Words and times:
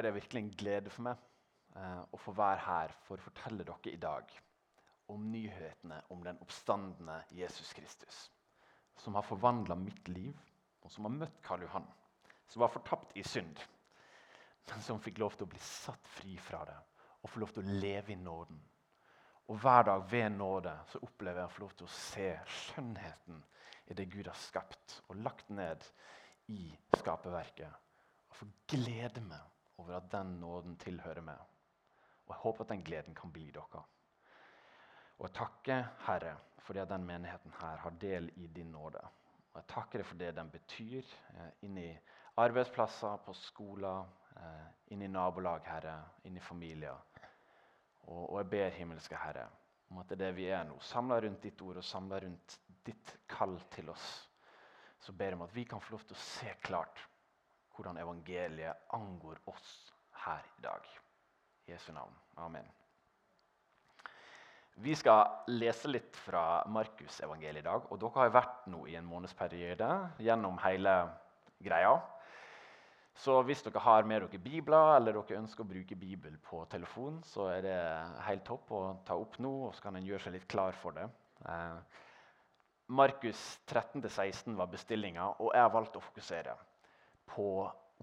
er 0.00 0.08
det 0.08 0.16
virkelig 0.16 0.42
en 0.42 0.54
glede 0.62 0.92
for 0.92 1.06
meg 1.06 1.18
eh, 1.76 2.02
å 2.10 2.20
få 2.20 2.34
være 2.36 2.64
her 2.64 2.94
for 3.06 3.20
å 3.20 3.26
fortelle 3.28 3.66
dere 3.66 3.92
i 3.92 4.00
dag 4.00 4.32
om 5.10 5.26
nyhetene 5.32 5.98
om 6.14 6.22
den 6.24 6.38
oppstandende 6.44 7.18
Jesus 7.34 7.72
Kristus, 7.74 8.20
som 8.96 9.16
har 9.18 9.26
forvandla 9.26 9.74
mitt 9.74 10.08
liv, 10.08 10.36
og 10.80 10.92
som 10.92 11.08
har 11.08 11.16
møtt 11.16 11.40
Karl 11.44 11.66
Johan, 11.66 11.88
som 12.48 12.62
var 12.62 12.72
fortapt 12.72 13.16
i 13.18 13.24
synd, 13.26 13.58
men 14.70 14.84
som 14.86 15.02
fikk 15.02 15.18
lov 15.18 15.34
til 15.34 15.48
å 15.48 15.50
bli 15.50 15.60
satt 15.64 16.06
fri 16.14 16.36
fra 16.38 16.62
det 16.68 16.78
og 17.20 17.28
få 17.28 17.42
lov 17.42 17.50
til 17.52 17.66
å 17.66 17.78
leve 17.82 18.14
i 18.14 18.20
nåden. 18.20 18.60
Og 19.50 19.58
hver 19.60 19.82
dag 19.88 20.04
ved 20.08 20.28
nåde 20.32 20.72
så 20.92 21.00
opplever 21.04 21.42
jeg 21.42 21.50
å 21.50 21.54
få 21.56 21.64
lov 21.64 21.72
til 21.76 21.88
å 21.88 21.94
se 21.94 22.28
skjønnheten 22.60 23.40
i 23.90 23.96
det 23.98 24.06
Gud 24.12 24.30
har 24.30 24.38
skapt 24.38 25.00
og 25.08 25.18
lagt 25.24 25.50
ned 25.52 25.84
i 26.54 26.70
skaperverket. 26.96 27.72
Og 28.30 28.38
få 28.38 28.46
glede 28.70 29.24
meg 29.26 29.42
over 29.80 29.96
at 29.96 30.10
den 30.12 30.36
nåden 30.40 30.76
tilhører 30.80 31.24
meg. 31.24 31.40
Og 32.26 32.34
jeg 32.34 32.42
håper 32.44 32.64
at 32.64 32.72
den 32.74 32.84
gleden 32.86 33.16
kan 33.16 33.32
bli 33.32 33.48
dere. 33.54 33.82
Og 35.18 35.26
jeg 35.26 35.36
takker 35.40 35.88
Herre 36.06 36.36
fordi 36.60 36.78
at 36.82 36.90
den 36.92 37.06
menigheten 37.08 37.54
her 37.56 37.80
har 37.82 37.94
del 37.98 38.28
i 38.36 38.46
din 38.46 38.70
nåde. 38.70 39.00
Og 39.50 39.56
jeg 39.58 39.66
takker 39.72 39.98
deg 39.98 40.06
for 40.06 40.20
det 40.20 40.34
den 40.36 40.50
betyr 40.52 41.00
eh, 41.34 41.48
inni 41.66 41.88
arbeidsplasser, 42.38 43.16
på 43.24 43.32
skoler, 43.34 44.04
eh, 44.36 44.68
inni 44.94 45.08
nabolag, 45.10 45.66
Herre, 45.66 45.96
inni 46.24 46.40
familier. 46.40 47.00
Og, 48.06 48.30
og 48.32 48.36
jeg 48.38 48.50
ber 48.52 48.76
himmelske 48.76 49.18
Herre 49.18 49.48
om 49.90 49.98
at 49.98 50.12
det 50.12 50.20
er 50.20 50.24
det 50.28 50.34
vi 50.36 50.46
er 50.54 50.62
nå, 50.68 50.76
samla 50.86 51.18
rundt 51.24 51.42
ditt 51.42 51.62
ord 51.66 51.80
og 51.80 51.84
samla 51.84 52.20
rundt 52.22 52.58
ditt 52.86 53.16
kall 53.28 53.56
til 53.74 53.90
oss, 53.90 54.06
så 55.00 55.12
ber 55.16 55.32
jeg 55.32 55.40
om 55.40 55.46
at 55.48 55.54
vi 55.54 55.64
kan 55.66 55.82
få 55.82 55.96
lov 55.96 56.04
til 56.06 56.14
å 56.14 56.22
se 56.22 56.52
klart 56.62 57.02
hvordan 57.74 57.98
evangeliet 58.02 58.90
angår 58.96 59.40
oss 59.50 59.70
her 60.24 60.44
i 60.58 60.62
dag. 60.62 60.86
I 61.66 61.72
Jesu 61.72 61.92
navn. 61.92 62.14
Amen. 62.36 62.66
Vi 64.80 64.94
skal 64.96 65.50
lese 65.52 65.90
litt 65.90 66.16
fra 66.16 66.62
Markusevangeliet 66.72 67.60
i 67.64 67.66
dag. 67.66 67.84
og 67.90 67.98
Dere 68.00 68.22
har 68.22 68.32
vært 68.32 68.70
nå 68.72 68.86
i 68.88 68.96
en 68.96 69.08
månedsperiode 69.08 69.90
gjennom 70.24 70.56
hele 70.64 70.94
greia. 71.60 71.98
Så 73.20 73.34
hvis 73.44 73.60
dere 73.66 73.82
har 73.84 74.06
med 74.08 74.22
dere 74.24 74.40
bibler 74.40 74.94
eller 74.96 75.18
dere 75.18 75.42
ønsker 75.42 75.66
å 75.66 75.68
bruke 75.68 75.98
Bibel 75.98 76.38
på 76.46 76.62
telefon, 76.72 77.18
så 77.26 77.50
er 77.52 77.66
det 77.66 77.80
helt 78.24 78.46
topp 78.48 78.72
å 78.72 78.82
ta 79.04 79.18
opp 79.20 79.36
nå, 79.42 79.50
og 79.66 79.74
så 79.76 79.84
kan 79.84 79.98
en 79.98 80.06
gjøre 80.06 80.24
seg 80.24 80.38
litt 80.38 80.48
klar 80.48 80.72
for 80.72 80.96
det. 80.96 81.04
Eh, 81.44 82.00
Markus 82.96 83.42
13-16 83.68 84.56
var 84.56 84.70
bestillinga, 84.72 85.28
og 85.38 85.52
jeg 85.52 85.66
har 85.66 85.74
valgt 85.74 85.98
å 86.00 86.04
fokusere 86.06 86.56
på 87.30 87.48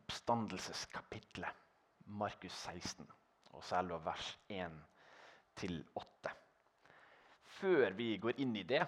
oppstandelseskapitlet. 0.01 1.63
Markus 2.07 2.55
16, 2.63 3.07
og 3.51 3.63
selve 3.67 3.97
vers 4.05 4.29
1-8. 4.47 6.31
Før 7.57 7.97
vi 7.97 8.13
går 8.23 8.39
inn 8.39 8.55
i 8.55 8.63
det, 8.67 8.85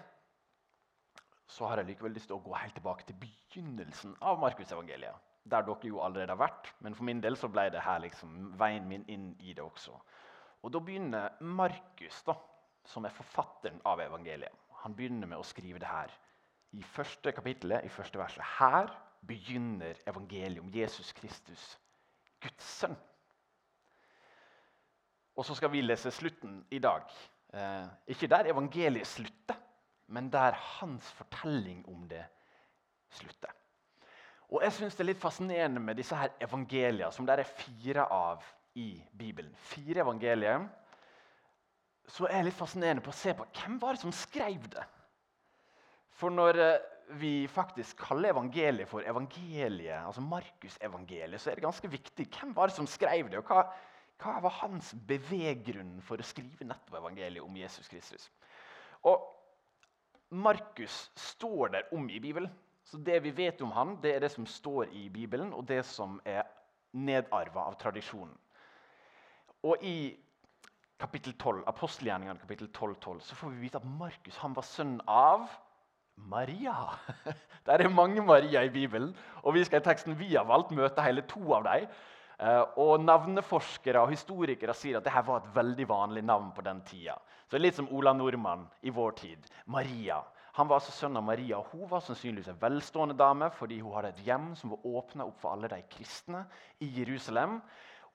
så 1.49 1.67
har 1.67 1.81
jeg 1.81 1.91
likevel 1.91 2.13
lyst 2.15 2.29
til 2.29 2.37
å 2.37 2.43
gå 2.45 2.53
helt 2.55 2.77
tilbake 2.77 3.07
til 3.07 3.17
begynnelsen 3.19 4.13
av 4.23 4.39
Markusevangeliet 4.39 5.25
der 5.49 5.65
dere 5.65 5.89
jo 5.89 6.01
allerede 6.03 6.35
har 6.35 6.41
vært. 6.41 6.71
Men 6.83 6.95
for 6.95 7.07
min 7.07 7.21
del 7.23 7.37
så 7.39 7.49
ble 7.51 7.69
det 7.73 7.83
her 7.83 8.01
liksom 8.03 8.53
veien 8.59 8.87
min 8.89 9.05
inn 9.09 9.31
i 9.39 9.53
det 9.53 9.63
også. 9.63 9.95
Og 10.61 10.71
Da 10.71 10.79
begynner 10.83 11.37
Markus, 11.39 12.21
da, 12.27 12.35
som 12.85 13.05
er 13.05 13.15
forfatteren 13.15 13.79
av 13.85 14.01
evangeliet, 14.03 14.53
han 14.83 14.95
begynner 14.95 15.27
med 15.27 15.39
å 15.39 15.47
skrive 15.47 15.79
det 15.79 15.87
her 15.87 16.11
i 16.75 16.83
første 16.83 17.31
kapittelet, 17.35 17.85
i 17.85 17.91
første 17.91 18.19
verset. 18.19 18.43
Her 18.59 18.91
begynner 19.27 19.99
evangeliet 20.07 20.63
om 20.63 20.71
Jesus 20.73 21.11
Kristus, 21.13 21.79
Guds 22.41 22.71
sønn. 22.79 22.97
Og 25.35 25.45
så 25.45 25.55
skal 25.55 25.71
vi 25.71 25.81
lese 25.81 26.11
slutten 26.11 26.65
i 26.71 26.79
dag. 26.83 27.07
Eh, 27.53 27.87
ikke 28.07 28.27
der 28.27 28.51
evangeliet 28.51 29.07
slutter, 29.07 29.55
men 30.07 30.31
der 30.33 30.51
hans 30.51 31.11
fortelling 31.11 31.85
om 31.87 32.07
det 32.09 32.25
slutter. 33.09 33.51
Og 34.49 34.63
jeg 34.63 34.73
synes 34.73 34.95
Det 34.95 34.99
er 34.99 35.11
litt 35.11 35.21
fascinerende 35.21 35.79
med 35.79 35.95
disse 35.95 36.15
her 36.15 36.29
evangeliene, 36.41 37.11
som 37.11 37.25
det 37.25 37.39
er 37.39 37.43
fire 37.43 38.05
av 38.11 38.43
i 38.75 39.03
Bibelen. 39.17 39.55
Fire 39.55 40.01
evangelier. 40.01 40.67
Så 42.07 42.25
er 42.25 42.39
jeg 42.39 42.49
litt 42.49 42.57
fascinerende 42.57 43.03
på 43.05 43.13
å 43.13 43.19
se 43.19 43.33
på 43.37 43.45
hvem 43.45 43.77
var 43.81 43.93
det 43.93 44.01
som 44.01 44.11
skrev 44.11 44.65
det. 44.73 44.85
For 46.09 46.33
når 46.33 46.59
eh, 46.59 46.79
vi 47.17 47.47
faktisk 47.49 47.97
kaller 48.05 48.29
evangeliet 48.33 48.89
for 48.89 49.01
evangeliet, 49.01 50.05
altså 50.05 50.21
Markusevangeliet, 50.21 51.41
så 51.41 51.51
er 51.51 51.57
det 51.57 51.65
ganske 51.65 51.89
viktig. 51.89 52.27
Hvem 52.39 52.55
var 52.55 52.69
det 52.69 52.75
som 52.75 52.87
skrev 52.87 53.31
det, 53.31 53.41
og 53.41 53.49
hva, 53.49 53.63
hva 54.21 54.35
var 54.43 54.57
hans 54.61 54.93
beveggrunn 55.09 55.97
for 56.05 56.21
å 56.21 56.27
skrive 56.27 56.67
nettopp 56.69 56.99
evangeliet 57.01 57.45
om 57.45 57.57
Jesus 57.57 57.89
Kristus? 57.89 58.29
Og 59.09 59.25
Markus 60.29 61.07
står 61.17 61.73
der 61.73 61.93
om 61.95 62.09
i 62.09 62.19
Bibelen. 62.19 62.51
Så 62.85 62.97
Det 62.97 63.23
vi 63.23 63.31
vet 63.31 63.61
om 63.61 63.71
han, 63.71 63.97
det 64.01 64.15
er 64.15 64.19
det 64.19 64.31
som 64.31 64.45
står 64.45 64.89
i 64.93 65.09
Bibelen, 65.09 65.53
og 65.53 65.67
det 65.67 65.85
som 65.85 66.19
er 66.25 66.43
nedarva 66.93 67.67
av 67.69 67.77
tradisjonen. 67.77 68.33
Og 69.63 69.83
I 69.83 70.17
kapittel 70.99 71.33
12, 71.33 71.63
apostelgjerningene 71.67 72.39
kapittel 72.39 72.69
12, 72.73 72.95
12, 72.95 73.21
så 73.21 73.35
får 73.35 73.49
vi 73.49 73.61
vite 73.61 73.77
at 73.77 73.85
Markus 73.85 74.39
var 74.41 74.65
sønn 74.65 75.01
av 75.07 75.49
Maria. 76.27 76.75
Det 77.65 77.75
er 77.75 77.91
mange 77.91 78.21
Maria 78.25 78.63
i 78.65 78.71
Bibelen, 78.73 79.11
og 79.43 79.53
vi 79.53 79.63
skal 79.67 79.81
i 79.81 79.85
teksten 79.85 80.17
vi 80.17 80.31
har 80.33 80.47
valgt 80.49 80.71
møte 80.73 81.03
hele 81.05 81.21
to 81.29 81.43
av 81.53 81.67
dem. 81.67 81.85
Eh, 82.39 82.63
og 82.79 83.03
Navneforskere 83.03 84.01
og 84.01 84.13
historikere 84.13 84.73
sier 84.77 84.99
at 84.99 85.05
dette 85.05 85.23
var 85.27 85.41
et 85.41 85.53
veldig 85.55 85.87
vanlig 85.89 86.23
navn 86.25 86.53
på 86.55 86.63
den 86.65 86.79
tida. 86.87 87.17
Så 87.51 87.59
Litt 87.59 87.75
som 87.75 87.89
Ola 87.91 88.13
Nordmann 88.15 88.67
i 88.81 88.93
vår 88.95 89.17
tid. 89.19 89.49
Maria. 89.65 90.21
Han 90.55 90.69
var 90.69 90.79
altså 90.79 90.95
sønn 90.95 91.17
av 91.19 91.25
Maria. 91.27 91.59
Hun 91.71 91.85
var 91.91 92.03
sannsynligvis 92.03 92.49
en 92.53 92.61
velstående 92.61 93.17
dame 93.19 93.51
fordi 93.55 93.79
hun 93.83 93.93
hadde 93.95 94.13
et 94.13 94.23
hjem 94.25 94.53
som 94.59 94.73
var 94.73 94.87
åpna 94.87 95.27
opp 95.27 95.37
for 95.41 95.53
alle 95.53 95.69
de 95.71 95.81
kristne 95.91 96.45
i 96.83 96.89
Jerusalem. 96.99 97.59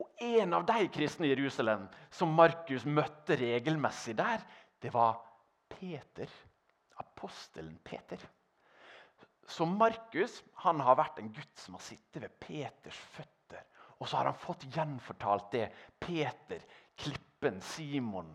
Og 0.01 0.11
En 0.21 0.57
av 0.57 0.65
de 0.67 0.89
kristne 0.93 1.29
i 1.29 1.35
Jerusalem 1.35 1.87
som 2.11 2.33
Markus 2.35 2.85
møtte 2.85 3.37
regelmessig 3.39 4.17
der, 4.19 4.43
det 4.83 4.93
var 4.95 5.21
Peter. 5.71 6.29
Apostelen 7.03 7.77
Peter. 7.85 8.21
Så 9.47 9.67
Markus 9.69 10.41
han 10.65 10.81
har 10.81 10.97
vært 10.97 11.21
en 11.21 11.33
gutt 11.33 11.61
som 11.61 11.77
har 11.77 11.85
sittet 11.85 12.23
ved 12.23 12.37
Peters 12.41 12.99
føtter. 13.17 13.65
Og 14.01 14.09
så 14.09 14.19
har 14.19 14.31
han 14.31 14.41
fått 14.41 14.67
gjenfortalt 14.75 15.51
det 15.53 15.69
Peter, 16.01 16.65
Klippen, 16.97 17.61
Simon, 17.63 18.31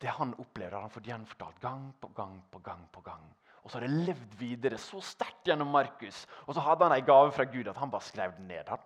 det 0.00 0.12
han 0.16 0.32
opplevde, 0.40 0.74
har 0.74 0.86
han 0.86 0.92
fått 0.92 1.08
gjenfortalt 1.10 1.60
gang 1.60 1.90
på 2.00 2.08
gang 2.16 2.40
på 2.50 2.58
gang. 2.64 2.86
på 2.92 3.00
gang. 3.04 3.26
Og 3.62 3.70
så 3.70 3.78
har 3.78 3.84
det 3.84 4.06
levd 4.06 4.36
videre 4.40 4.78
så 4.80 5.02
sterkt 5.04 5.48
gjennom 5.48 5.68
Markus. 5.68 6.24
Og 6.46 6.54
så 6.56 6.62
hadde 6.64 6.86
han 6.86 6.96
en 6.96 7.04
gave 7.04 7.32
fra 7.36 7.44
Gud 7.44 7.68
at 7.68 7.76
han 7.76 7.90
bare 7.92 8.06
skrev 8.08 8.32
den 8.36 8.48
ned. 8.48 8.68
han. 8.68 8.78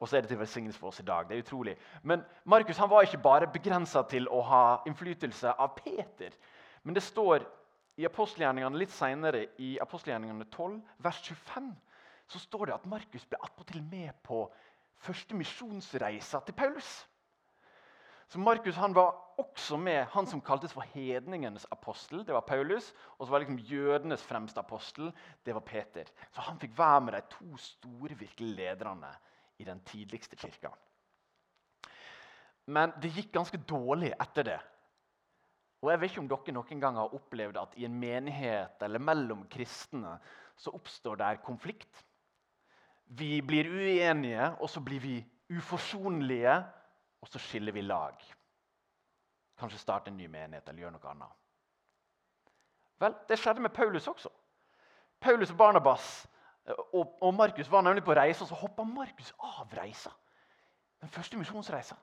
Og 0.00 0.08
så 0.08 0.16
er 0.16 0.20
det 0.20 0.28
til 0.28 0.38
velsignelse 0.38 0.78
for 0.78 0.88
oss 0.88 1.00
i 1.00 1.06
dag. 1.06 1.28
Det 1.28 1.36
er 1.36 1.42
utrolig. 1.42 1.76
Men 2.02 2.24
Markus 2.44 2.78
var 2.78 3.02
ikke 3.02 3.22
bare 3.22 3.46
begrensa 3.46 4.02
til 4.02 4.28
å 4.28 4.42
ha 4.42 4.64
innflytelse 4.86 5.52
av 5.52 5.76
Peter. 5.78 6.34
Men 6.82 6.94
det 6.94 7.02
står 7.02 7.46
i 7.96 8.06
apostelgjerningene 8.08 8.78
litt 8.78 8.92
senere, 8.94 9.46
i 9.62 9.76
apostelgjerningene 9.82 10.46
12, 10.50 10.78
vers 11.04 11.20
25, 11.28 11.72
så 12.26 12.40
står 12.42 12.66
det 12.66 12.76
at 12.78 12.86
Markus 12.90 13.26
ble 13.28 13.38
attpåtil 13.44 13.82
med 13.86 14.14
på 14.26 14.46
første 15.04 15.36
misjonsreisa 15.36 16.40
til 16.46 16.56
Paulus. 16.56 17.04
Så 18.28 18.40
Markus 18.40 18.76
var 18.76 19.12
også 19.38 19.76
med 19.76 20.06
han 20.10 20.26
som 20.26 20.40
kaltes 20.40 20.72
for 20.72 20.86
hedningenes 20.94 21.66
apostel. 21.70 22.24
Det 22.26 22.34
var 22.34 22.40
Paulus. 22.40 22.92
Og 23.18 23.26
så 23.26 23.30
var 23.30 23.44
liksom 23.44 23.58
jødenes 23.58 24.22
fremste 24.22 24.60
apostel. 24.60 25.12
Det 25.46 25.54
var 25.54 25.60
Peter. 25.60 26.08
Så 26.32 26.40
han 26.40 26.58
fikk 26.58 26.78
være 26.78 27.00
med 27.00 27.12
de 27.14 27.20
to 27.30 27.56
store 27.56 28.16
virkelige 28.18 28.56
lederne 28.56 29.12
i 29.58 29.64
den 29.64 29.80
tidligste 29.86 30.36
kirka. 30.36 30.72
Men 32.66 32.94
det 33.02 33.12
gikk 33.12 33.32
ganske 33.32 33.60
dårlig 33.68 34.14
etter 34.16 34.48
det. 34.48 34.60
Og 35.84 35.90
jeg 35.92 36.00
vet 36.00 36.14
ikke 36.14 36.22
om 36.22 36.30
dere 36.32 36.54
noen 36.56 36.80
gang 36.80 36.96
har 36.96 37.14
opplevd 37.16 37.60
at 37.60 37.76
i 37.76 37.84
en 37.84 37.98
menighet 38.00 38.82
eller 38.86 39.02
mellom 39.02 39.44
kristne 39.52 40.16
så 40.56 40.72
oppstår 40.72 41.20
det 41.20 41.32
konflikt. 41.44 42.04
Vi 43.04 43.42
blir 43.44 43.68
uenige, 43.68 44.54
og 44.64 44.70
så 44.70 44.80
blir 44.80 45.02
vi 45.02 45.18
uforsonlige 45.52 46.54
og 47.24 47.28
så 47.28 47.40
skiller 47.40 47.72
vi 47.72 47.80
lag. 47.80 48.20
Kanskje 49.58 49.78
starte 49.80 50.10
en 50.10 50.16
ny 50.16 50.26
menighet 50.28 50.68
eller 50.68 50.84
gjøre 50.84 50.96
noe 50.98 51.10
annet. 51.10 51.36
Vel, 53.00 53.14
Det 53.28 53.38
skjedde 53.40 53.64
med 53.64 53.72
Paulus 53.72 54.08
også. 54.08 54.28
Paulus 55.20 55.50
og 55.50 55.56
Barnabas 55.56 56.26
eh, 56.66 56.74
og, 56.92 57.16
og 57.20 57.34
Markus 57.34 57.70
var 57.70 57.82
nemlig 57.82 58.04
på 58.04 58.12
reise, 58.12 58.44
og 58.44 58.50
så 58.50 58.58
hoppa 58.60 58.84
Markus 58.84 59.32
av 59.40 59.72
reisa. 59.72 60.12
Den 61.00 61.08
første 61.08 61.40
misjonsreisa. 61.40 61.96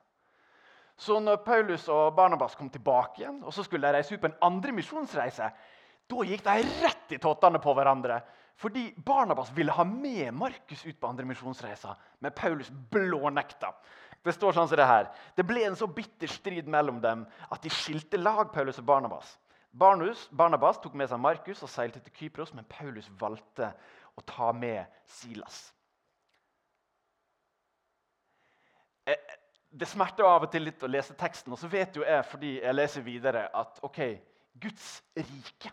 Så 1.01 1.17
når 1.19 1.39
Paulus 1.41 1.87
og 1.89 2.13
Barnabas 2.15 2.53
kom 2.55 2.69
tilbake 2.69 3.23
igjen, 3.23 3.39
og 3.41 3.53
så 3.55 3.63
skulle 3.65 3.87
de 3.87 3.97
reise 3.97 4.13
ut 4.13 4.21
på 4.21 4.29
en 4.29 4.41
andre 4.45 4.73
misjonsreise, 4.77 5.47
da 6.11 6.25
gikk 6.27 6.43
de 6.45 6.67
rett 6.83 7.15
i 7.15 7.19
tottene 7.21 7.61
på 7.61 7.73
hverandre. 7.77 8.21
fordi 8.61 8.93
Barnabas 9.05 9.49
ville 9.55 9.71
ha 9.71 9.83
med 9.83 10.31
Markus 10.31 10.85
ut 10.85 10.99
på 10.99 11.07
andre 11.07 11.25
misjonsreiser, 11.25 11.95
men 12.19 12.31
Paulus 12.31 12.69
blånekta. 12.91 13.71
Det 14.23 14.35
står 14.35 14.53
sånn 14.53 14.67
som 14.69 14.77
det 14.77 14.85
her. 14.85 15.07
Det 15.35 15.45
ble 15.47 15.63
en 15.65 15.75
så 15.75 15.87
bitter 15.87 16.29
strid 16.29 16.67
mellom 16.69 16.99
dem 17.01 17.25
at 17.49 17.63
de 17.63 17.69
skilte 17.73 18.17
lag, 18.21 18.51
Paulus 18.53 18.77
og 18.77 18.85
Barnabas. 18.85 19.39
Barnus, 19.71 20.27
Barnabas 20.31 20.77
tok 20.77 20.93
med 20.93 21.09
seg 21.09 21.19
Markus 21.23 21.63
og 21.63 21.71
seilte 21.73 22.03
til 22.05 22.13
Kypros, 22.19 22.53
men 22.53 22.67
Paulus 22.69 23.09
valgte 23.17 23.71
å 24.13 24.21
ta 24.21 24.51
med 24.53 24.85
Silas. 25.09 25.71
Eh, 29.09 29.40
det 29.71 29.87
smerter 29.87 30.27
av 30.27 30.43
og 30.43 30.51
til 30.51 30.65
litt 30.67 30.83
å 30.83 30.89
lese 30.91 31.15
teksten, 31.17 31.53
og 31.53 31.59
så 31.59 31.69
vet 31.71 31.95
jo 31.95 32.03
jeg 32.03 32.25
fordi 32.27 32.57
jeg 32.59 32.75
leser 32.75 33.05
videre, 33.05 33.45
at 33.55 33.79
ok, 33.87 34.01
Guds 34.59 34.87
rike 35.15 35.71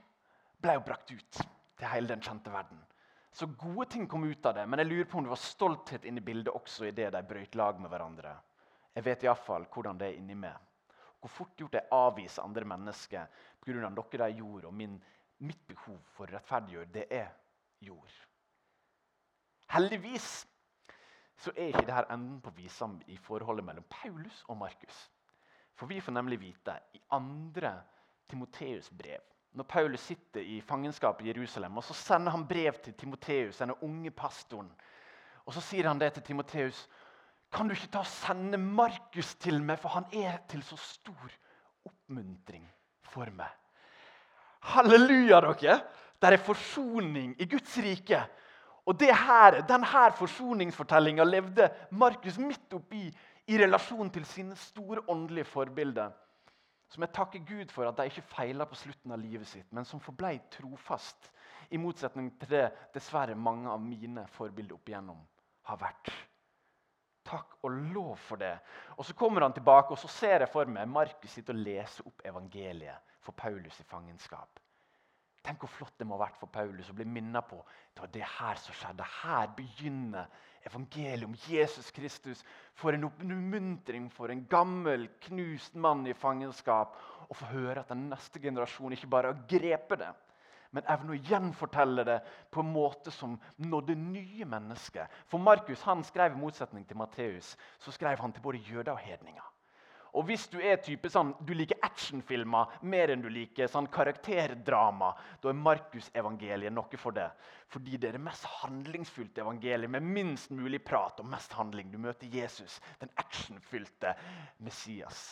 ble 0.62 0.76
jo 0.76 0.84
brakt 0.86 1.10
ut 1.10 1.40
til 1.40 1.90
hele 1.90 2.10
den 2.12 2.22
kjente 2.22 2.52
verden. 2.52 2.78
Så 3.34 3.46
gode 3.58 3.88
ting 3.90 4.06
kom 4.10 4.24
ut 4.24 4.46
av 4.46 4.54
det, 4.54 4.66
men 4.66 4.82
jeg 4.82 4.88
lurer 4.88 5.08
på 5.10 5.18
om 5.18 5.26
det 5.26 5.32
var 5.34 5.42
stolthet 5.42 6.06
inni 6.06 6.22
bildet 6.24 6.54
også 6.54 6.88
i 6.88 6.94
det 6.94 7.10
de 7.14 7.22
brøt 7.26 7.58
lag 7.58 7.80
med 7.82 7.90
hverandre. 7.90 8.32
Jeg 8.94 9.06
vet 9.06 9.26
iallfall 9.26 9.66
hvordan 9.70 9.98
det 9.98 10.08
er 10.08 10.18
inni 10.18 10.34
meg. 10.38 10.54
Hvor 11.18 11.34
fort 11.34 11.58
gjort 11.58 11.74
jeg 11.74 11.90
avviser 11.94 12.46
andre 12.46 12.66
mennesker 12.66 13.26
pga. 13.62 13.90
dere 13.90 14.30
de 14.30 14.38
gjorde, 14.38 14.66
og 14.66 14.74
min, 14.74 14.94
mitt 15.38 15.66
behov 15.66 15.98
for 16.14 16.26
å 16.26 16.36
rettferdiggjøre 16.36 16.92
det 16.94 17.06
jeg 17.10 17.28
gjorde. 17.86 18.14
Heldigvis 19.74 20.46
så 21.38 21.52
er 21.54 21.70
ikke 21.70 21.86
dette 21.86 22.08
enden 22.10 22.40
på 22.42 22.50
visa 22.56 22.88
i 23.06 23.16
forholdet 23.16 23.64
mellom 23.64 23.86
Paulus 23.90 24.44
og 24.48 24.56
Markus. 24.58 25.10
For 25.78 25.86
vi 25.86 26.00
får 26.00 26.12
nemlig 26.12 26.40
vite 26.40 26.74
i 26.94 27.00
andre 27.14 27.76
Timoteus' 28.28 28.90
brev 28.90 29.22
når 29.58 29.64
Paulus 29.64 30.00
sitter 30.00 30.44
i 30.44 30.60
fangenskap 30.60 31.22
i 31.22 31.28
Jerusalem. 31.32 31.76
og 31.76 31.84
Så 31.84 31.94
sender 31.94 32.30
han 32.30 32.46
brev 32.46 32.72
til 32.84 32.94
Timoteus, 32.94 33.58
denne 33.58 33.82
unge 33.82 34.10
pastoren. 34.10 34.70
Og 35.46 35.54
Så 35.54 35.60
sier 35.60 35.88
han 35.88 35.98
det 35.98 36.12
til 36.12 36.22
Timoteus. 36.22 36.88
Kan 37.52 37.68
du 37.68 37.74
ikke 37.74 37.88
ta 37.92 37.98
og 38.04 38.06
sende 38.06 38.58
Markus 38.58 39.34
til 39.34 39.62
meg, 39.62 39.78
for 39.78 39.88
han 39.88 40.04
er 40.12 40.36
til 40.48 40.62
så 40.62 40.76
stor 40.76 41.32
oppmuntring 41.88 42.66
for 43.02 43.30
meg? 43.32 43.48
Halleluja, 44.60 45.40
dere! 45.40 45.80
Det 46.20 46.32
er 46.32 46.42
forsoning 46.42 47.36
i 47.40 47.46
Guds 47.46 47.76
rike. 47.78 48.20
Og 48.88 48.96
det 48.96 49.12
her, 49.12 49.60
Denne 49.68 50.06
forsoningsfortellinga 50.16 51.24
levde 51.28 51.68
Markus 51.90 52.38
midt 52.40 52.72
oppi 52.72 53.04
i 53.48 53.58
relasjon 53.60 54.08
til 54.10 54.24
sine 54.24 54.56
store 54.56 55.04
åndelige 55.12 55.44
forbilder 55.44 56.14
som 56.88 57.04
jeg 57.04 57.12
takker 57.12 57.44
Gud 57.44 57.72
for 57.72 57.88
at 57.88 57.98
de 57.98 58.08
ikke 58.08 58.24
feila 58.30 58.64
på 58.68 58.78
slutten 58.78 59.12
av 59.12 59.20
livet 59.20 59.48
sitt, 59.48 59.68
men 59.76 59.84
som 59.84 60.00
forblei 60.00 60.38
trofast. 60.52 61.30
I 61.70 61.76
motsetning 61.80 62.30
til 62.40 62.54
det 62.54 62.64
dessverre 62.94 63.36
mange 63.36 63.68
av 63.68 63.82
mine 63.84 64.24
forbilder 64.32 64.78
opp 64.78 64.88
igjennom 64.88 65.18
har 65.68 65.80
vært. 65.82 66.08
Takk 67.28 67.58
og 67.60 67.74
lov 67.92 68.14
for 68.24 68.40
det. 68.40 68.54
Og 68.96 69.04
Så 69.04 69.12
kommer 69.14 69.44
han 69.44 69.52
tilbake, 69.52 69.92
og 69.92 69.98
så 70.00 70.08
ser 70.08 70.40
jeg 70.40 70.52
for 70.52 70.64
meg 70.64 70.88
Markus 70.88 71.30
sitte 71.30 71.52
og 71.52 71.60
lese 71.60 72.06
opp 72.08 72.24
evangeliet 72.24 73.04
for 73.20 73.36
Paulus 73.36 73.80
i 73.80 73.84
fangenskap. 73.84 74.60
Tenk 75.48 75.62
hvor 75.64 75.70
flott 75.72 75.94
det 75.96 76.04
må 76.04 76.18
ha 76.18 76.26
vært 76.26 76.36
for 76.36 76.52
Paulus 76.52 76.90
å 76.92 76.94
bli 76.96 77.06
minnet 77.08 77.46
på 77.48 77.62
det 77.96 78.02
var 78.02 78.10
det 78.12 78.26
her 78.38 78.58
som 78.60 78.76
skjedde. 78.76 79.04
Her 79.22 79.48
begynner 79.56 80.28
evangeliet 80.68 81.24
om 81.24 81.34
Jesus 81.48 81.88
Kristus. 81.90 82.44
For 82.76 82.92
en 82.92 83.08
oppmuntring 83.08 84.10
for 84.12 84.30
en 84.30 84.44
gammel, 84.50 85.08
knust 85.24 85.74
mann 85.74 86.04
i 86.06 86.14
fangenskap. 86.14 86.94
Å 87.26 87.34
få 87.34 87.48
høre 87.50 87.80
at 87.80 87.90
den 87.90 88.06
neste 88.12 88.38
generasjon 88.44 88.94
ikke 88.94 89.10
bare 89.10 89.32
har 89.32 89.42
grepet 89.50 90.04
det, 90.04 90.12
men 90.76 90.86
evner 90.92 91.16
å 91.16 91.22
gjenfortelle 91.32 92.04
det 92.04 92.18
på 92.52 92.62
en 92.62 92.70
måte 92.76 93.10
som 93.10 93.38
nådde 93.56 93.96
nye 93.98 94.46
mennesker. 94.46 95.08
For 95.26 95.40
Markus 95.40 95.82
han 95.88 96.04
skrev 96.06 96.36
i 96.36 96.40
motsetning 96.40 96.84
til 96.86 97.00
Matteus 97.00 97.54
så 97.80 97.92
skrev 97.96 98.20
han 98.20 98.36
til 98.36 98.44
både 98.44 98.62
jøder 98.68 98.94
og 98.94 99.02
hedninger. 99.02 99.54
Og 100.16 100.24
hvis 100.28 100.46
du 100.48 100.56
er 100.60 100.78
type 100.80 101.10
sånn, 101.12 101.34
du 101.44 101.52
liker 101.56 101.80
actionfilmer 101.84 102.78
mer 102.88 103.12
enn 103.12 103.22
du 103.24 103.28
liker 103.32 103.68
sånn 103.68 103.90
karakterdrama, 103.92 105.10
da 105.42 105.50
er 105.50 105.58
Markusevangeliet 105.58 106.72
noe 106.72 107.00
for 107.00 107.16
det. 107.16 107.28
Fordi 107.68 107.98
det 108.00 108.10
er 108.10 108.16
det 108.16 108.24
mest 108.24 108.46
handlingsfylte 108.62 109.44
evangeliet 109.44 109.92
med 109.92 110.06
minst 110.06 110.54
mulig 110.54 110.80
prat 110.86 111.20
og 111.20 111.28
mest 111.28 111.52
handling. 111.58 111.92
Du 111.92 111.98
møter 112.00 112.30
Jesus, 112.32 112.78
den 113.02 113.12
actionfylte 113.20 114.14
Messias. 114.64 115.26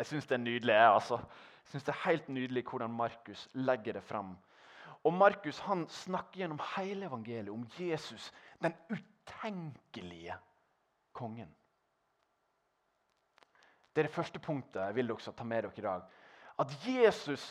Jeg 0.00 0.12
syns 0.12 0.28
det 0.28 0.36
er 0.36 0.44
nydelig. 0.44 0.76
Jeg, 0.76 0.92
altså. 0.92 1.22
Jeg 1.60 1.72
synes 1.72 1.86
det 1.86 1.92
er 1.94 2.04
helt 2.08 2.28
nydelig 2.28 2.64
hvordan 2.66 2.90
Markus 2.90 3.48
legger 3.54 3.96
det 3.96 4.02
fram. 4.02 4.34
Og 5.04 5.12
Markus 5.14 5.60
han 5.64 5.86
snakker 5.88 6.42
gjennom 6.42 6.60
hele 6.74 7.06
evangeliet 7.06 7.52
om 7.52 7.64
Jesus, 7.78 8.32
den 8.60 8.74
utenkelige 8.90 10.34
kongen. 11.16 11.48
Det 14.00 14.06
er 14.06 14.08
det 14.08 14.16
første 14.16 14.40
punktet 14.40 14.80
jeg 14.80 14.96
vil 14.96 15.10
dere 15.10 15.32
ta 15.36 15.44
med 15.44 15.66
dere 15.66 15.76
i 15.76 15.82
dag. 15.84 16.04
At 16.64 16.70
Jesus 16.88 17.42